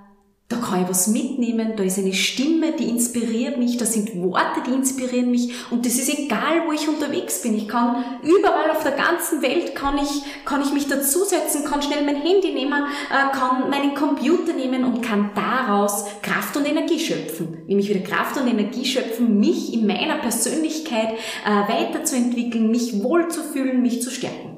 da 0.48 0.59
kann 0.59 0.82
ich 0.82 0.88
was 0.88 1.09
mitnehmen, 1.09 1.72
da 1.76 1.82
ist 1.82 1.98
eine 1.98 2.12
Stimme, 2.12 2.70
die 2.78 2.88
inspiriert 2.88 3.59
mich, 3.59 3.78
da 3.78 3.85
sind 3.85 4.14
Worte, 4.22 4.62
die 4.64 4.70
inspirieren 4.70 5.32
mich 5.32 5.52
und 5.72 5.85
das 5.85 5.94
ist 5.94 6.09
egal, 6.09 6.62
wo 6.66 6.72
ich 6.72 6.88
unterwegs 6.88 7.42
bin. 7.42 7.56
Ich 7.56 7.66
kann 7.66 8.04
überall 8.22 8.70
auf 8.70 8.85
der 8.85 8.92
ganzen 8.92 9.42
Welt 9.42 9.74
kann 9.74 9.98
ich, 9.98 10.22
kann 10.44 10.62
ich 10.62 10.72
mich 10.72 10.87
dazusetzen, 10.87 11.64
kann 11.64 11.82
schnell 11.82 12.04
mein 12.04 12.22
Handy 12.22 12.52
nehmen, 12.52 12.85
äh, 13.11 13.37
kann 13.37 13.68
meinen 13.70 13.96
Computer 13.96 14.52
nehmen 14.52 14.85
und 14.85 15.02
kann 15.02 15.30
daraus 15.35 16.04
Kraft 16.22 16.56
und 16.56 16.68
Energie 16.68 17.00
schöpfen. 17.00 17.64
Nämlich 17.66 17.88
wieder 17.88 18.00
Kraft 18.00 18.40
und 18.40 18.46
Energie 18.46 18.85
schöpfen, 18.85 19.40
mich 19.40 19.74
in 19.74 19.85
meiner 19.85 20.18
Persönlichkeit 20.18 21.14
äh, 21.44 21.72
weiterzuentwickeln, 21.72 22.70
mich 22.70 23.02
wohlzufühlen, 23.02 23.82
mich 23.82 24.00
zu 24.00 24.11
stärken. 24.11 24.55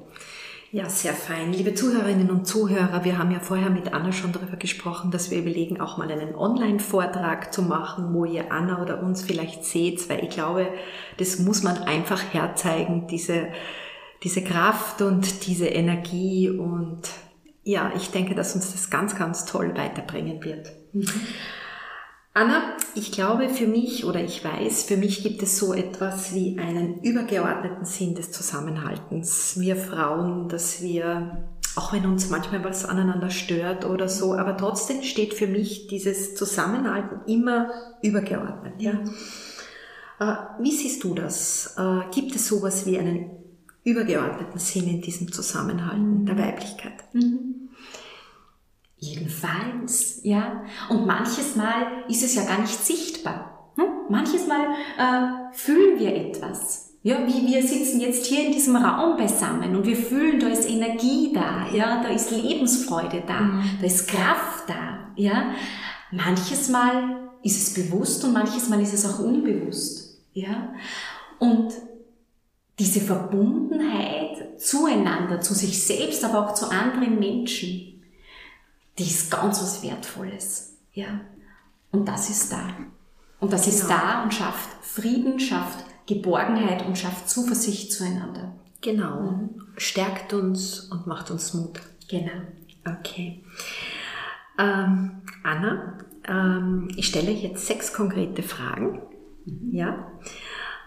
Ja, 0.71 0.91
sehr 0.91 1.15
fein. 1.15 1.55
Liebe 1.55 1.73
Zuhörerinnen 1.73 2.31
und 2.31 2.47
Zuhörer, 2.47 3.03
wir 3.03 3.17
haben 3.17 3.31
ja 3.31 3.41
vorher 3.41 3.71
mit 3.71 3.95
Anna 3.95 4.13
schon 4.13 4.33
darüber 4.33 4.59
gesprochen, 4.59 5.11
dass 5.11 5.31
wir 5.31 5.39
überlegen, 5.39 5.81
auch 5.81 5.97
mal 5.97 6.11
einen 6.11 6.35
Online-Vortrag 6.35 7.55
zu 7.55 7.63
machen, 7.63 8.13
wo 8.13 8.27
ihr 8.27 8.53
Anna 8.53 8.83
oder 8.83 9.03
uns 9.03 9.23
vielleicht 9.23 9.65
seht, 9.65 10.07
weil 10.11 10.23
ich 10.25 10.31
glaube, 10.31 10.69
das 11.17 11.39
muss 11.39 11.63
man 11.63 11.79
einfach 11.79 12.23
herzeigen, 12.35 13.07
diese, 13.07 13.49
diese 14.23 14.45
Kraft 14.45 15.01
und 15.01 15.47
diese 15.47 15.69
Energie 15.69 16.51
und 16.51 17.01
ja, 17.65 17.91
ich 17.97 18.11
denke, 18.11 18.35
dass 18.35 18.55
uns 18.55 18.73
das 18.73 18.91
ganz, 18.91 19.17
ganz 19.17 19.47
toll 19.47 19.75
weiterbringen 19.75 20.45
wird. 20.45 20.71
Mhm. 20.93 21.09
Anna, 22.39 22.77
ich 22.95 23.11
glaube 23.11 23.49
für 23.49 23.67
mich 23.67 24.05
oder 24.05 24.23
ich 24.23 24.45
weiß, 24.45 24.85
für 24.85 24.97
mich 24.97 25.25
gibt 25.25 25.43
es 25.43 25.59
so 25.59 25.75
etwas 25.75 26.33
wie 26.33 26.57
einen 26.57 27.01
übergeordneten 27.01 27.85
Sinn 27.85 28.15
des 28.15 28.31
Zusammenhaltens. 28.31 29.59
Wir 29.59 29.75
Frauen, 29.75 30.49
dass 30.49 30.81
wir, 30.81 31.49
auch 31.75 31.93
wenn 31.93 32.07
uns 32.07 32.31
manchmal 32.31 32.63
was 32.63 32.85
aneinander 32.85 33.31
stört 33.31 33.85
oder 33.85 34.09
so, 34.09 34.35
aber 34.35 34.57
trotzdem 34.57 35.03
steht 35.03 35.35
für 35.35 35.49
mich 35.49 35.89
dieses 35.89 36.37
Zusammenhalten 36.37 37.23
immer 37.27 37.71
übergeordnet. 38.03 38.75
Ja? 38.79 39.01
Äh, 40.21 40.63
wie 40.63 40.71
siehst 40.71 41.03
du 41.03 41.15
das? 41.15 41.75
Äh, 41.77 42.03
gibt 42.15 42.37
es 42.37 42.47
sowas 42.47 42.87
wie 42.87 43.01
einen 43.01 43.31
übergeordneten 43.83 44.61
Sinn 44.61 44.87
in 44.87 45.01
diesem 45.01 45.33
Zusammenhalten 45.33 46.21
mhm. 46.21 46.27
der 46.27 46.39
Weiblichkeit? 46.39 47.03
Mhm. 47.15 47.68
Jedenfalls, 48.99 50.21
ja. 50.25 50.65
Und 50.89 51.07
manches 51.07 51.55
Mal 51.55 52.05
ist 52.09 52.25
es 52.25 52.35
ja 52.35 52.45
gar 52.45 52.61
nicht 52.61 52.85
sichtbar. 52.85 53.73
Hm? 53.77 53.87
Manches 54.09 54.47
Mal 54.47 54.67
äh, 54.99 55.55
fühlen 55.57 55.99
wir 55.99 56.15
etwas. 56.15 56.89
Ja, 57.03 57.17
wie 57.27 57.47
wir 57.47 57.63
sitzen 57.63 58.01
jetzt 58.01 58.27
hier 58.27 58.45
in 58.45 58.53
diesem 58.53 58.75
Raum 58.75 59.17
beisammen 59.17 59.77
und 59.77 59.87
wir 59.87 59.97
fühlen, 59.97 60.41
da 60.41 60.49
ist 60.49 60.69
Energie 60.69 61.33
da, 61.33 61.69
ja, 61.73 62.03
da 62.03 62.09
ist 62.09 62.33
Lebensfreude 62.33 63.23
da, 63.25 63.41
mhm. 63.41 63.63
da 63.81 63.87
ist 63.87 64.09
Kraft 64.09 64.69
da, 64.69 65.13
ja. 65.15 65.53
Manches 66.11 66.69
Mal 66.69 67.31
ist 67.45 67.57
es 67.57 67.75
bewusst 67.75 68.25
und 68.25 68.33
manches 68.33 68.69
Mal 68.69 68.83
ist 68.83 68.95
es 68.95 69.07
auch 69.07 69.21
unbewusst, 69.21 70.21
ja. 70.33 70.75
Und 71.39 71.73
diese 72.81 73.01
Verbundenheit 73.01 74.61
zueinander, 74.61 75.41
zu 75.41 75.55
sich 75.55 75.81
selbst, 75.83 76.25
aber 76.25 76.45
auch 76.45 76.55
zu 76.55 76.69
anderen 76.71 77.21
Menschen, 77.21 77.98
die 78.99 79.05
ist 79.05 79.31
ganz 79.31 79.61
was 79.63 79.83
Wertvolles. 79.83 80.77
Ja. 80.93 81.21
Und 81.91 82.07
das 82.07 82.31
ist 82.31 82.53
da. 82.53 82.69
Und 83.41 83.53
das 83.53 83.65
genau. 83.65 83.77
ist 83.77 83.89
da 83.89 84.23
und 84.23 84.35
schafft 84.35 84.69
Frieden, 84.85 85.39
schafft 85.39 85.85
Geborgenheit 86.07 86.85
und 86.87 86.99
schafft 86.99 87.29
Zuversicht 87.29 87.93
zueinander. 87.93 88.55
Genau. 88.81 89.21
Mhm. 89.21 89.63
Stärkt 89.77 90.33
uns 90.33 90.81
und 90.81 91.07
macht 91.07 91.31
uns 91.31 91.55
Mut. 91.55 91.81
Genau. 92.09 92.43
Okay. 92.87 93.45
Ähm, 94.59 95.23
Anna, 95.45 95.99
ähm, 96.25 96.89
ich 96.97 97.07
stelle 97.07 97.31
jetzt 97.31 97.67
sechs 97.67 97.93
konkrete 97.93 98.43
Fragen. 98.43 99.03
Mhm. 99.45 99.71
Ja. 99.73 100.13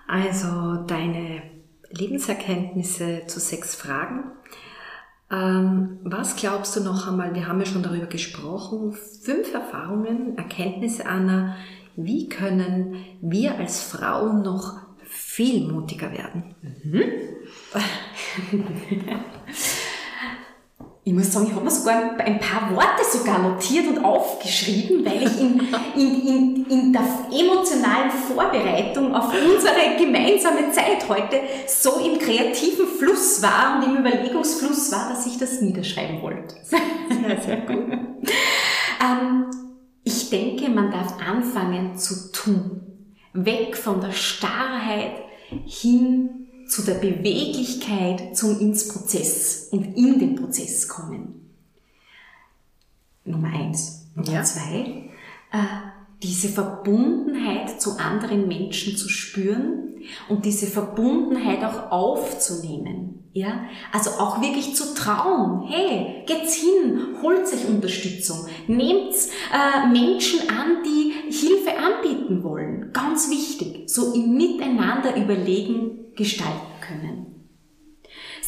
Also 0.07 0.83
deine 0.87 1.43
Lebenserkenntnisse 1.89 3.23
zu 3.27 3.39
sechs 3.39 3.75
Fragen. 3.75 4.23
Ähm, 5.31 5.99
was 6.03 6.35
glaubst 6.35 6.75
du 6.75 6.81
noch 6.81 7.07
einmal, 7.07 7.33
wir 7.33 7.47
haben 7.47 7.59
ja 7.59 7.65
schon 7.65 7.83
darüber 7.83 8.07
gesprochen, 8.07 8.97
fünf 9.23 9.53
Erfahrungen, 9.53 10.37
Erkenntnisse, 10.37 11.05
Anna, 11.05 11.55
wie 11.95 12.27
können 12.27 12.97
wir 13.21 13.57
als 13.57 13.81
Frauen 13.81 14.41
noch 14.41 14.79
viel 15.03 15.71
mutiger 15.71 16.11
werden? 16.11 16.55
Mhm. 16.83 17.03
ich 21.03 21.13
muss 21.13 21.33
sagen, 21.33 21.47
ich 21.47 21.53
habe 21.53 21.65
mir 21.65 21.71
sogar 21.71 22.19
ein 22.19 22.39
paar 22.39 22.75
Worte 22.75 23.03
sogar 23.09 23.39
notiert 23.39 23.87
und 23.87 24.05
aufgeschrieben, 24.05 25.03
weil 25.03 25.23
ich 25.23 25.39
in, 25.39 25.59
in, 25.95 26.27
in, 26.27 26.65
in 26.69 26.93
der 26.93 27.01
emotionalen 27.31 28.11
Vorbereitung 28.11 29.15
auf 29.15 29.33
unsere 29.33 29.97
gemeinsame 29.97 30.71
Zeit 30.71 31.09
heute 31.09 31.41
so 31.67 31.99
im 32.05 32.19
kreativen 32.19 32.85
Fluss 32.85 33.41
war 33.41 33.77
und 33.77 33.85
im 33.85 33.97
Überlegungsfluss 33.97 34.91
war, 34.91 35.09
dass 35.09 35.25
ich 35.25 35.39
das 35.39 35.61
niederschreiben 35.61 36.21
wollte. 36.21 36.55
Sehr, 36.61 37.41
sehr 37.41 37.57
gut. 37.57 37.91
ähm, 39.01 39.45
ich 40.03 40.29
denke, 40.29 40.69
man 40.69 40.91
darf 40.91 41.15
anfangen 41.19 41.97
zu 41.97 42.31
tun. 42.31 42.81
Weg 43.33 43.77
von 43.77 44.01
der 44.01 44.11
Starrheit 44.11 45.13
hin 45.65 46.47
zu 46.71 46.83
der 46.83 46.93
Beweglichkeit, 46.95 48.35
zum 48.37 48.57
ins 48.61 48.87
Prozess 48.87 49.67
und 49.71 49.97
in 49.97 50.19
den 50.19 50.35
Prozess 50.35 50.87
kommen. 50.87 51.49
Nummer 53.25 53.49
eins. 53.49 54.05
Nummer 54.15 54.31
Ja. 54.31 54.43
zwei, 54.43 55.09
äh, 55.51 55.90
diese 56.23 56.49
Verbundenheit 56.49 57.81
zu 57.81 57.97
anderen 57.97 58.47
Menschen 58.47 58.95
zu 58.95 59.09
spüren 59.09 60.01
und 60.29 60.45
diese 60.45 60.67
Verbundenheit 60.67 61.63
auch 61.63 61.91
aufzunehmen. 61.91 63.17
Ja, 63.33 63.63
also 63.93 64.11
auch 64.11 64.41
wirklich 64.41 64.75
zu 64.75 64.93
trauen. 64.93 65.67
Hey, 65.67 66.23
geht's 66.25 66.55
hin, 66.55 66.99
holt 67.21 67.43
euch 67.43 67.65
Unterstützung, 67.67 68.45
nehmt 68.67 69.13
äh, 69.53 69.87
Menschen 69.87 70.49
an, 70.49 70.83
die 70.83 71.13
Hilfe 71.31 71.77
anbieten 71.77 72.43
wollen. 72.43 72.91
Ganz 72.91 73.29
wichtig, 73.29 73.89
so 73.89 74.13
im 74.13 74.35
Miteinander 74.35 75.15
überlegen 75.15 76.13
gestalten 76.15 76.67
können 76.85 77.30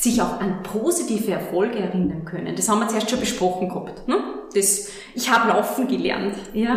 sich 0.04 0.22
auch 0.22 0.42
an 0.42 0.63
positive 0.63 1.32
Erfolge 1.32 1.80
erinnern 1.80 2.26
können. 2.26 2.56
Das 2.58 2.68
haben 2.68 2.82
wir 2.82 2.89
zuerst 2.89 3.10
schon 3.10 3.22
besprochen 3.22 3.70
gehabt. 3.70 4.06
Ne? 4.06 4.18
Das, 4.54 4.89
ich 5.16 5.32
habe 5.32 5.50
laufen 5.50 5.88
gelernt. 5.88 6.36
Ja? 6.54 6.76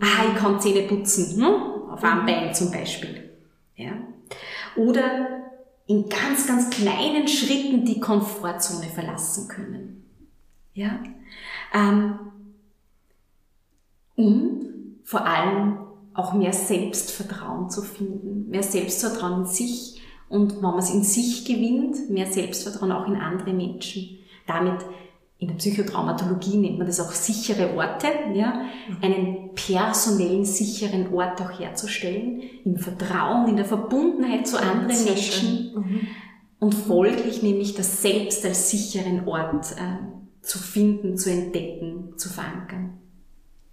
Ah, 0.00 0.30
ich 0.30 0.38
kann 0.38 0.60
Zähne 0.60 0.86
putzen. 0.86 1.38
Ne? 1.38 1.48
Auf 1.90 2.04
einem 2.04 2.26
Bein 2.26 2.54
zum 2.54 2.70
Beispiel. 2.70 3.30
Ja? 3.74 3.92
Oder 4.76 5.28
in 5.86 6.10
ganz, 6.10 6.46
ganz 6.46 6.68
kleinen 6.68 7.26
Schritten 7.26 7.86
die 7.86 8.00
Komfortzone 8.00 8.86
verlassen 8.86 9.48
können. 9.48 10.04
Ja? 10.74 11.00
Ähm, 11.72 12.18
und 14.14 15.00
vor 15.04 15.24
allem 15.24 15.78
auch 16.12 16.34
mehr 16.34 16.52
Selbstvertrauen 16.52 17.70
zu 17.70 17.80
finden, 17.80 18.50
mehr 18.50 18.62
Selbstvertrauen 18.62 19.40
in 19.40 19.46
sich 19.46 20.02
und 20.28 20.56
wenn 20.56 20.62
man 20.62 20.78
es 20.78 20.90
in 20.90 21.04
sich 21.04 21.44
gewinnt, 21.44 22.10
mehr 22.10 22.26
Selbstvertrauen 22.26 22.92
auch 22.92 23.06
in 23.06 23.16
andere 23.16 23.52
Menschen. 23.52 24.18
Damit 24.46 24.84
in 25.38 25.48
der 25.48 25.54
Psychotraumatologie 25.54 26.56
nennt 26.56 26.78
man 26.78 26.86
das 26.86 27.00
auch 27.00 27.12
sichere 27.12 27.74
Orte, 27.76 28.08
ja, 28.34 28.62
einen 29.00 29.54
personellen 29.54 30.44
sicheren 30.44 31.14
Ort 31.14 31.40
auch 31.40 31.58
herzustellen, 31.58 32.42
im 32.64 32.76
Vertrauen, 32.76 33.48
in 33.48 33.56
der 33.56 33.64
Verbundenheit 33.64 34.46
zu 34.46 34.60
anderen 34.60 35.04
Menschen. 35.04 35.72
Mhm. 35.74 36.00
und 36.60 36.74
folglich 36.74 37.42
nämlich 37.42 37.74
das 37.74 38.02
Selbst 38.02 38.44
als 38.44 38.70
sicheren 38.70 39.28
Ort 39.28 39.72
äh, 39.72 40.42
zu 40.42 40.58
finden, 40.58 41.16
zu 41.16 41.30
entdecken, 41.30 42.14
zu 42.16 42.28
verankern. 42.28 42.98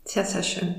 Sehr, 0.08 0.24
sehr 0.24 0.44
schön. 0.44 0.76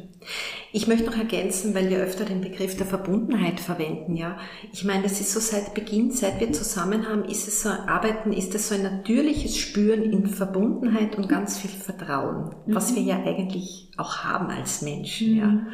Ich 0.73 0.87
möchte 0.87 1.07
noch 1.07 1.17
ergänzen, 1.17 1.75
weil 1.75 1.91
wir 1.91 1.99
öfter 1.99 2.25
den 2.25 2.41
Begriff 2.41 2.77
der 2.77 2.87
Verbundenheit 2.87 3.59
verwenden, 3.59 4.15
ja. 4.15 4.39
Ich 4.73 4.85
meine, 4.85 5.03
das 5.03 5.21
ist 5.21 5.33
so 5.33 5.41
seit 5.41 5.75
Beginn, 5.75 6.13
seit 6.13 6.39
wir 6.39 6.53
zusammen 6.53 7.09
haben, 7.09 7.25
ist 7.25 7.49
es 7.49 7.63
so, 7.63 7.71
arbeiten, 7.71 8.33
ist 8.33 8.55
es 8.55 8.69
so 8.69 8.77
ein 8.77 8.83
natürliches 8.83 9.57
Spüren 9.57 10.05
in 10.05 10.29
Verbundenheit 10.29 11.17
und 11.17 11.29
ganz 11.29 11.59
viel 11.59 11.71
Vertrauen, 11.71 12.55
was 12.67 12.95
wir 12.95 13.03
ja 13.03 13.17
eigentlich 13.17 13.91
auch 13.97 14.19
haben 14.19 14.49
als 14.49 14.83
Menschen, 14.83 15.37
ja. 15.37 15.67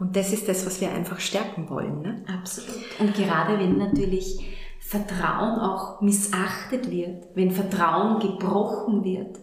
Und 0.00 0.16
das 0.16 0.32
ist 0.32 0.48
das, 0.48 0.64
was 0.64 0.80
wir 0.80 0.90
einfach 0.90 1.20
stärken 1.20 1.68
wollen, 1.68 2.00
ne? 2.00 2.24
Absolut. 2.26 2.80
Und 3.00 3.14
gerade 3.14 3.58
wenn 3.58 3.76
natürlich 3.76 4.40
Vertrauen 4.80 5.60
auch 5.60 6.00
missachtet 6.00 6.90
wird, 6.90 7.24
wenn 7.34 7.50
Vertrauen 7.50 8.18
gebrochen 8.20 9.04
wird, 9.04 9.38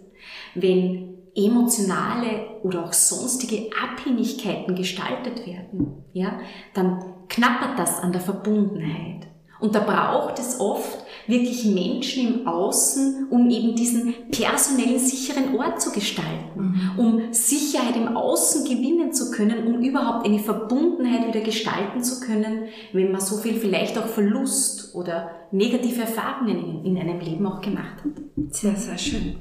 wenn 0.56 1.11
emotionale 1.36 2.60
oder 2.64 2.86
auch 2.86 2.94
sonstige 2.94 3.70
Abhängigkeiten 3.82 4.76
gestaltet 4.76 5.46
werden, 5.46 6.04
ja, 6.14 6.40
dann 6.74 7.04
knappert 7.30 7.80
das 7.80 8.00
an 8.00 8.12
der 8.12 8.22
Verbundenheit. 8.22 9.28
Und 9.62 9.76
da 9.76 9.80
braucht 9.80 10.40
es 10.40 10.60
oft 10.60 11.06
wirklich 11.28 11.66
Menschen 11.66 12.34
im 12.34 12.48
Außen, 12.48 13.28
um 13.30 13.48
eben 13.52 13.76
diesen 13.76 14.16
personellen 14.32 14.98
sicheren 14.98 15.56
Ort 15.56 15.80
zu 15.80 15.92
gestalten, 15.92 16.82
um 16.98 17.32
Sicherheit 17.32 17.96
im 17.96 18.18
Außen 18.18 18.66
gewinnen 18.66 19.14
zu 19.14 19.30
können, 19.30 19.68
um 19.68 19.84
überhaupt 19.84 20.26
eine 20.26 20.40
Verbundenheit 20.40 21.28
wieder 21.28 21.42
gestalten 21.42 22.04
zu 22.04 22.22
können, 22.22 22.70
wenn 22.92 23.12
man 23.12 23.22
so 23.22 23.38
viel 23.38 23.54
vielleicht 23.54 24.00
auch 24.00 24.08
Verlust 24.08 24.96
oder 24.96 25.30
negative 25.52 26.02
Erfahrungen 26.02 26.84
in, 26.84 26.86
in 26.86 26.98
einem 26.98 27.20
Leben 27.20 27.46
auch 27.46 27.62
gemacht 27.62 27.98
hat. 28.04 28.52
Sehr, 28.54 28.76
sehr 28.76 28.98
schön. 28.98 29.36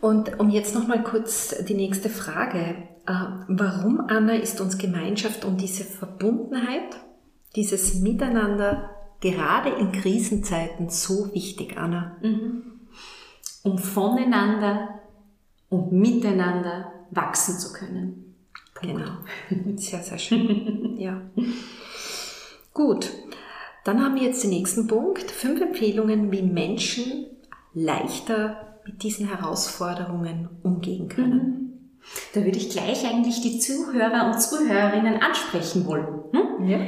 Und 0.00 0.40
um 0.40 0.48
jetzt 0.50 0.74
nochmal 0.74 1.02
kurz 1.02 1.54
die 1.64 1.74
nächste 1.74 2.08
Frage. 2.08 2.88
Äh, 3.06 3.12
Warum, 3.48 4.00
Anna, 4.08 4.34
ist 4.34 4.60
uns 4.60 4.78
Gemeinschaft 4.78 5.44
und 5.44 5.60
diese 5.60 5.84
Verbundenheit, 5.84 6.96
dieses 7.56 7.96
Miteinander 7.96 8.90
gerade 9.20 9.70
in 9.70 9.92
Krisenzeiten 9.92 10.88
so 10.88 11.32
wichtig, 11.34 11.76
Anna? 11.76 12.16
Um 13.62 13.78
voneinander 13.78 15.00
und 15.68 15.92
miteinander 15.92 16.92
wachsen 17.10 17.58
zu 17.58 17.72
können. 17.72 18.34
Genau. 18.80 19.10
Sehr, 19.76 20.02
sehr 20.02 20.18
schön. 20.18 20.96
Ja. 20.98 21.20
Gut. 22.72 23.10
Dann 23.84 24.02
haben 24.02 24.14
wir 24.14 24.22
jetzt 24.22 24.42
den 24.42 24.50
nächsten 24.50 24.86
Punkt. 24.86 25.30
Fünf 25.30 25.60
Empfehlungen, 25.60 26.32
wie 26.32 26.42
Menschen 26.42 27.26
leichter 27.74 28.69
mit 28.84 29.02
diesen 29.02 29.28
Herausforderungen 29.28 30.48
umgehen 30.62 31.08
können. 31.08 31.98
Da 32.34 32.44
würde 32.44 32.58
ich 32.58 32.70
gleich 32.70 33.06
eigentlich 33.06 33.40
die 33.40 33.58
Zuhörer 33.58 34.26
und 34.26 34.40
Zuhörerinnen 34.40 35.20
ansprechen 35.22 35.86
wollen. 35.86 36.24
Hm? 36.32 36.68
Ja. 36.68 36.78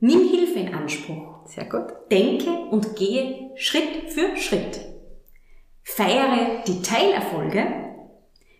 Nimm 0.00 0.28
Hilfe 0.28 0.58
in 0.58 0.74
Anspruch. 0.74 1.46
Sehr 1.46 1.64
gut. 1.64 1.86
Denke 2.10 2.50
und 2.70 2.96
gehe 2.96 3.50
Schritt 3.56 4.10
für 4.10 4.36
Schritt. 4.36 4.80
Feiere 5.82 6.62
die 6.66 6.82
Teilerfolge. 6.82 7.66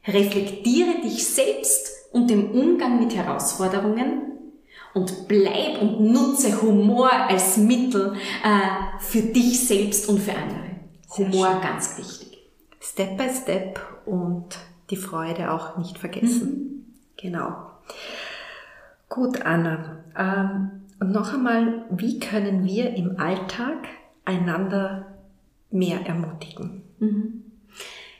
Reflektiere 0.06 1.02
dich 1.02 1.26
selbst 1.26 1.88
und 2.12 2.30
den 2.30 2.52
Umgang 2.52 3.00
mit 3.00 3.14
Herausforderungen. 3.14 4.22
Und 4.94 5.28
bleib 5.28 5.82
und 5.82 6.00
nutze 6.00 6.62
Humor 6.62 7.12
als 7.12 7.58
Mittel 7.58 8.14
äh, 8.42 9.00
für 9.00 9.20
dich 9.20 9.66
selbst 9.66 10.08
und 10.08 10.20
für 10.20 10.32
andere. 10.32 10.70
Humor 11.18 11.60
ganz 11.60 11.98
wichtig. 11.98 12.25
Step 12.96 13.18
by 13.18 13.28
Step 13.28 13.78
und 14.06 14.56
die 14.88 14.96
Freude 14.96 15.52
auch 15.52 15.76
nicht 15.76 15.98
vergessen. 15.98 16.94
Genau. 17.18 17.70
Gut, 19.10 19.42
Anna. 19.42 20.02
Ähm, 20.16 20.70
und 20.98 21.12
noch 21.12 21.34
einmal, 21.34 21.84
wie 21.90 22.18
können 22.18 22.64
wir 22.64 22.94
im 22.94 23.20
Alltag 23.20 23.86
einander 24.24 25.18
mehr 25.70 26.06
ermutigen? 26.06 26.84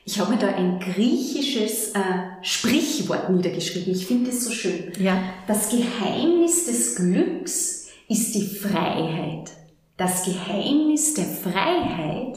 Ich 0.05 0.21
habe 0.21 0.33
mir 0.33 0.39
da 0.39 0.49
ein 0.49 0.79
griechisches 0.79 1.93
äh, 1.95 2.01
Sprichwort 2.43 3.31
niedergeschrieben. 3.31 3.95
Ich 3.95 4.07
finde 4.07 4.29
es 4.29 4.45
so 4.45 4.51
schön. 4.51 4.93
Ja. 4.99 5.23
Das 5.47 5.71
Geheimnis 5.71 6.67
des 6.67 6.97
Glücks 6.97 7.89
ist 8.09 8.35
die 8.35 8.47
Freiheit. 8.47 9.53
Das 9.97 10.27
Geheimnis 10.27 11.15
der 11.15 11.25
Freiheit 11.25 12.37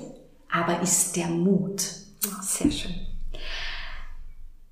aber 0.50 0.82
ist 0.82 1.16
der 1.16 1.28
Mut. 1.28 1.99
Sehr 2.42 2.72
schön. 2.72 2.96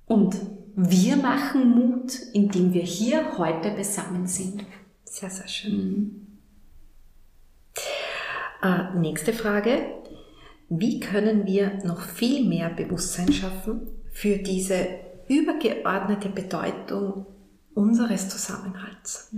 Und 0.06 0.36
wir 0.74 1.16
machen 1.16 1.70
Mut, 1.70 2.12
indem 2.32 2.72
wir 2.72 2.82
hier 2.82 3.36
heute 3.38 3.70
beisammen 3.70 4.26
sind. 4.26 4.64
Sehr, 5.04 5.30
sehr 5.30 5.48
schön. 5.48 6.38
Äh, 8.62 8.94
nächste 8.98 9.32
Frage. 9.32 9.94
Wie 10.68 11.00
können 11.00 11.46
wir 11.46 11.84
noch 11.84 12.02
viel 12.02 12.46
mehr 12.46 12.70
Bewusstsein 12.70 13.32
schaffen 13.32 13.88
für 14.12 14.38
diese 14.38 14.86
übergeordnete 15.28 16.28
Bedeutung 16.28 17.26
unseres 17.74 18.28
Zusammenhalts? 18.28 19.32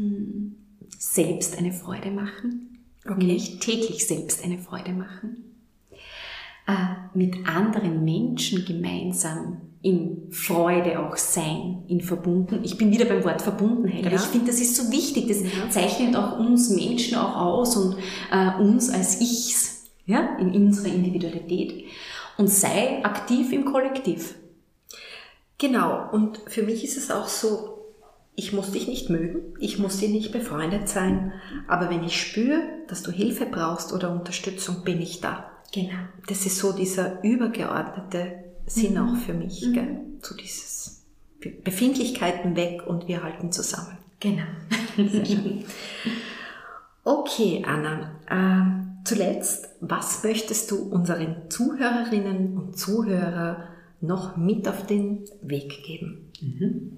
Selbst 0.99 1.57
eine 1.57 1.73
Freude 1.73 2.11
machen. 2.11 2.85
Okay. 3.07 3.25
Nicht 3.25 3.61
täglich 3.61 4.07
selbst 4.07 4.45
eine 4.45 4.59
Freude 4.59 4.93
machen. 4.93 5.50
Äh, 6.71 7.19
mit 7.19 7.49
anderen 7.49 8.05
Menschen 8.05 8.65
gemeinsam 8.65 9.63
in 9.83 10.31
Freude 10.31 11.01
auch 11.01 11.17
sein, 11.17 11.83
in 11.89 12.01
verbunden. 12.03 12.61
Ich 12.63 12.77
bin 12.79 12.93
wieder 12.93 13.07
beim 13.07 13.25
Wort 13.25 13.43
Verbundenheit, 13.43 14.07
aber 14.07 14.15
Ja. 14.15 14.21
ich 14.21 14.29
finde, 14.29 14.47
das 14.49 14.61
ist 14.61 14.77
so 14.77 14.93
wichtig. 14.93 15.27
Das 15.27 15.41
Ja. 15.41 15.69
zeichnet 15.71 16.15
auch 16.15 16.39
uns 16.39 16.71
Menschen 16.71 17.17
auch 17.19 17.35
aus 17.37 17.77
und 17.77 17.97
äh, 18.31 18.61
uns 18.63 18.91
als 18.91 19.21
Ichs, 19.21 19.87
ja, 20.07 20.37
in 20.39 20.51
unserer 20.55 20.93
Individualität. 20.95 21.85
Und 22.39 22.49
sei 22.49 23.05
aktiv 23.05 23.53
im 23.53 23.65
Kollektiv. 23.65 24.35
Genau, 25.59 26.11
und 26.13 26.41
für 26.47 26.63
mich 26.63 26.85
ist 26.85 26.97
es 26.97 27.11
auch 27.11 27.29
so, 27.29 27.79
ich 28.37 28.53
muss 28.53 28.71
dich 28.73 28.87
nicht 28.87 29.11
mögen, 29.11 29.55
ich 29.59 29.79
muss 29.79 29.99
dir 29.99 30.09
nicht 30.09 30.31
befreundet 30.33 30.89
sein, 30.89 31.33
aber 31.69 31.91
wenn 31.91 32.05
ich 32.05 32.19
spüre, 32.21 32.61
dass 32.89 33.03
du 33.03 33.11
Hilfe 33.11 33.47
brauchst 33.47 33.93
oder 33.93 34.13
Unterstützung, 34.13 34.85
bin 34.85 35.01
ich 35.03 35.21
da. 35.21 35.50
Genau. 35.73 35.99
Das 36.27 36.47
ist 36.47 36.59
so 36.59 36.73
dieser 36.73 37.23
übergeordnete 37.23 38.45
Sinn 38.67 38.99
auch 38.99 39.17
für 39.17 39.35
mich, 39.35 39.61
gell? 39.73 40.01
so 40.23 40.35
dieses 40.37 41.03
Be- 41.41 41.51
Befindlichkeiten 41.51 42.57
weg 42.57 42.83
und 42.87 43.09
wir 43.09 43.23
halten 43.23 43.53
zusammen. 43.53 43.97
Genau. 44.21 44.43
Okay, 47.05 47.65
Anna, 47.67 48.11
ähm, 48.31 48.99
zuletzt, 49.05 49.69
was 49.81 50.23
möchtest 50.23 50.71
du 50.71 50.77
unseren 50.91 51.49
Zuhörerinnen 51.49 52.57
und 52.59 52.79
Zuhörer 52.79 53.69
noch 54.01 54.37
mit 54.37 54.69
auf 54.69 54.87
den 54.87 55.25
Weg 55.43 55.83
geben. 55.85 56.31
Mhm. 56.41 56.93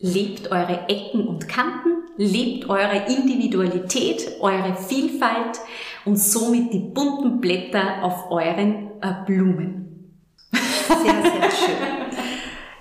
Lebt 0.00 0.50
eure 0.50 0.88
Ecken 0.88 1.26
und 1.26 1.48
Kanten, 1.48 1.90
lebt 2.16 2.68
eure 2.68 3.06
Individualität, 3.12 4.36
eure 4.40 4.76
Vielfalt 4.76 5.58
und 6.04 6.16
somit 6.16 6.72
die 6.72 6.78
bunten 6.78 7.40
Blätter 7.40 8.02
auf 8.02 8.30
euren 8.30 8.90
äh, 9.00 9.14
Blumen. 9.26 10.14
Sehr, 10.52 11.22
sehr 11.22 11.50
schön. 11.50 11.98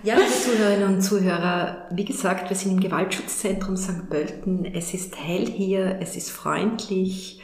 Ja, 0.04 0.16
liebe 0.16 0.30
Zuhörerinnen 0.30 0.96
und 0.96 1.02
Zuhörer, 1.02 1.88
wie 1.92 2.06
gesagt, 2.06 2.50
wir 2.50 2.56
sind 2.56 2.72
im 2.72 2.80
Gewaltschutzzentrum 2.80 3.76
St. 3.76 4.10
Pölten. 4.10 4.64
Es 4.64 4.94
ist 4.94 5.18
hell 5.18 5.46
hier, 5.46 5.98
es 6.00 6.16
ist 6.16 6.32
freundlich. 6.32 7.42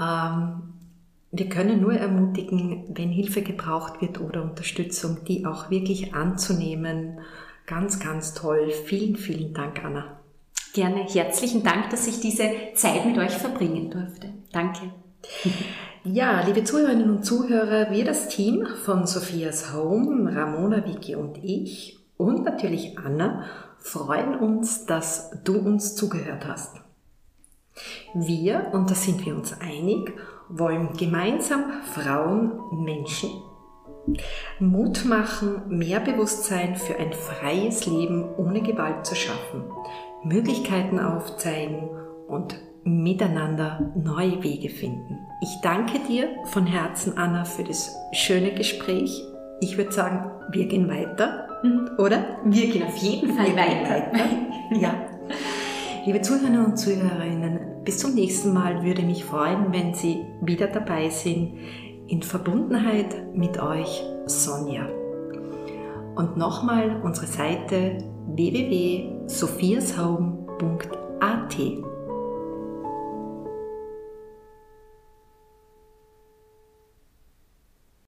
Ähm, 0.00 0.74
wir 1.32 1.48
können 1.48 1.80
nur 1.80 1.94
ermutigen, 1.94 2.84
wenn 2.90 3.10
Hilfe 3.10 3.42
gebraucht 3.42 4.00
wird 4.00 4.20
oder 4.20 4.42
Unterstützung, 4.42 5.24
die 5.26 5.46
auch 5.46 5.70
wirklich 5.70 6.14
anzunehmen. 6.14 7.20
Ganz, 7.66 7.98
ganz 7.98 8.34
toll. 8.34 8.70
Vielen, 8.70 9.16
vielen 9.16 9.54
Dank, 9.54 9.84
Anna. 9.84 10.19
Gerne. 10.72 11.06
Herzlichen 11.08 11.64
Dank, 11.64 11.90
dass 11.90 12.06
ich 12.06 12.20
diese 12.20 12.48
Zeit 12.74 13.04
mit 13.04 13.18
euch 13.18 13.32
verbringen 13.32 13.90
durfte. 13.90 14.28
Danke. 14.52 14.92
Ja, 16.04 16.42
liebe 16.46 16.64
Zuhörerinnen 16.64 17.10
und 17.10 17.24
Zuhörer, 17.24 17.90
wir 17.90 18.04
das 18.04 18.28
Team 18.28 18.66
von 18.84 19.06
Sophias 19.06 19.74
Home, 19.74 20.34
Ramona, 20.34 20.86
Vicky 20.86 21.14
und 21.14 21.38
ich 21.42 21.98
und 22.16 22.44
natürlich 22.44 22.98
Anna 22.98 23.44
freuen 23.78 24.36
uns, 24.36 24.86
dass 24.86 25.30
du 25.44 25.58
uns 25.58 25.94
zugehört 25.96 26.46
hast. 26.46 26.76
Wir, 28.14 28.68
und 28.72 28.90
da 28.90 28.94
sind 28.94 29.24
wir 29.26 29.34
uns 29.34 29.60
einig, 29.60 30.12
wollen 30.48 30.92
gemeinsam 30.96 31.64
Frauen, 31.94 32.84
Menschen 32.84 33.30
Mut 34.58 35.04
machen, 35.04 35.62
mehr 35.68 36.00
Bewusstsein 36.00 36.76
für 36.76 36.96
ein 36.96 37.12
freies 37.12 37.86
Leben 37.86 38.24
ohne 38.36 38.62
Gewalt 38.62 39.06
zu 39.06 39.14
schaffen, 39.14 39.64
Möglichkeiten 40.24 40.98
aufzeigen 40.98 41.88
und 42.28 42.58
miteinander 42.84 43.92
neue 43.94 44.42
Wege 44.42 44.68
finden. 44.68 45.18
Ich 45.42 45.60
danke 45.62 45.98
dir 46.00 46.28
von 46.46 46.66
Herzen, 46.66 47.16
Anna, 47.16 47.44
für 47.44 47.64
das 47.64 47.94
schöne 48.12 48.52
Gespräch. 48.52 49.22
Ich 49.60 49.76
würde 49.76 49.92
sagen, 49.92 50.30
wir 50.52 50.66
gehen 50.66 50.88
weiter, 50.88 51.48
mhm. 51.62 51.90
oder? 51.98 52.38
Wir 52.44 52.70
gehen 52.70 52.84
auf 52.84 52.96
jeden 52.96 53.34
Fall 53.34 53.54
weiter. 53.56 53.90
weiter. 53.90 54.24
ja. 54.80 54.94
Liebe 56.06 56.22
Zuhörer 56.22 56.64
und 56.64 56.78
Zuhörerinnen, 56.78 57.84
bis 57.84 57.98
zum 57.98 58.14
nächsten 58.14 58.54
Mal 58.54 58.82
würde 58.84 59.02
mich 59.02 59.24
freuen, 59.24 59.72
wenn 59.72 59.94
Sie 59.94 60.24
wieder 60.40 60.66
dabei 60.66 61.10
sind. 61.10 61.58
In 62.06 62.22
Verbundenheit 62.22 63.34
mit 63.34 63.62
euch, 63.62 64.02
Sonja. 64.26 64.88
Und 66.16 66.36
nochmal 66.36 67.00
unsere 67.02 67.26
Seite 67.26 67.98
www.sophiashome.at. 69.30 71.89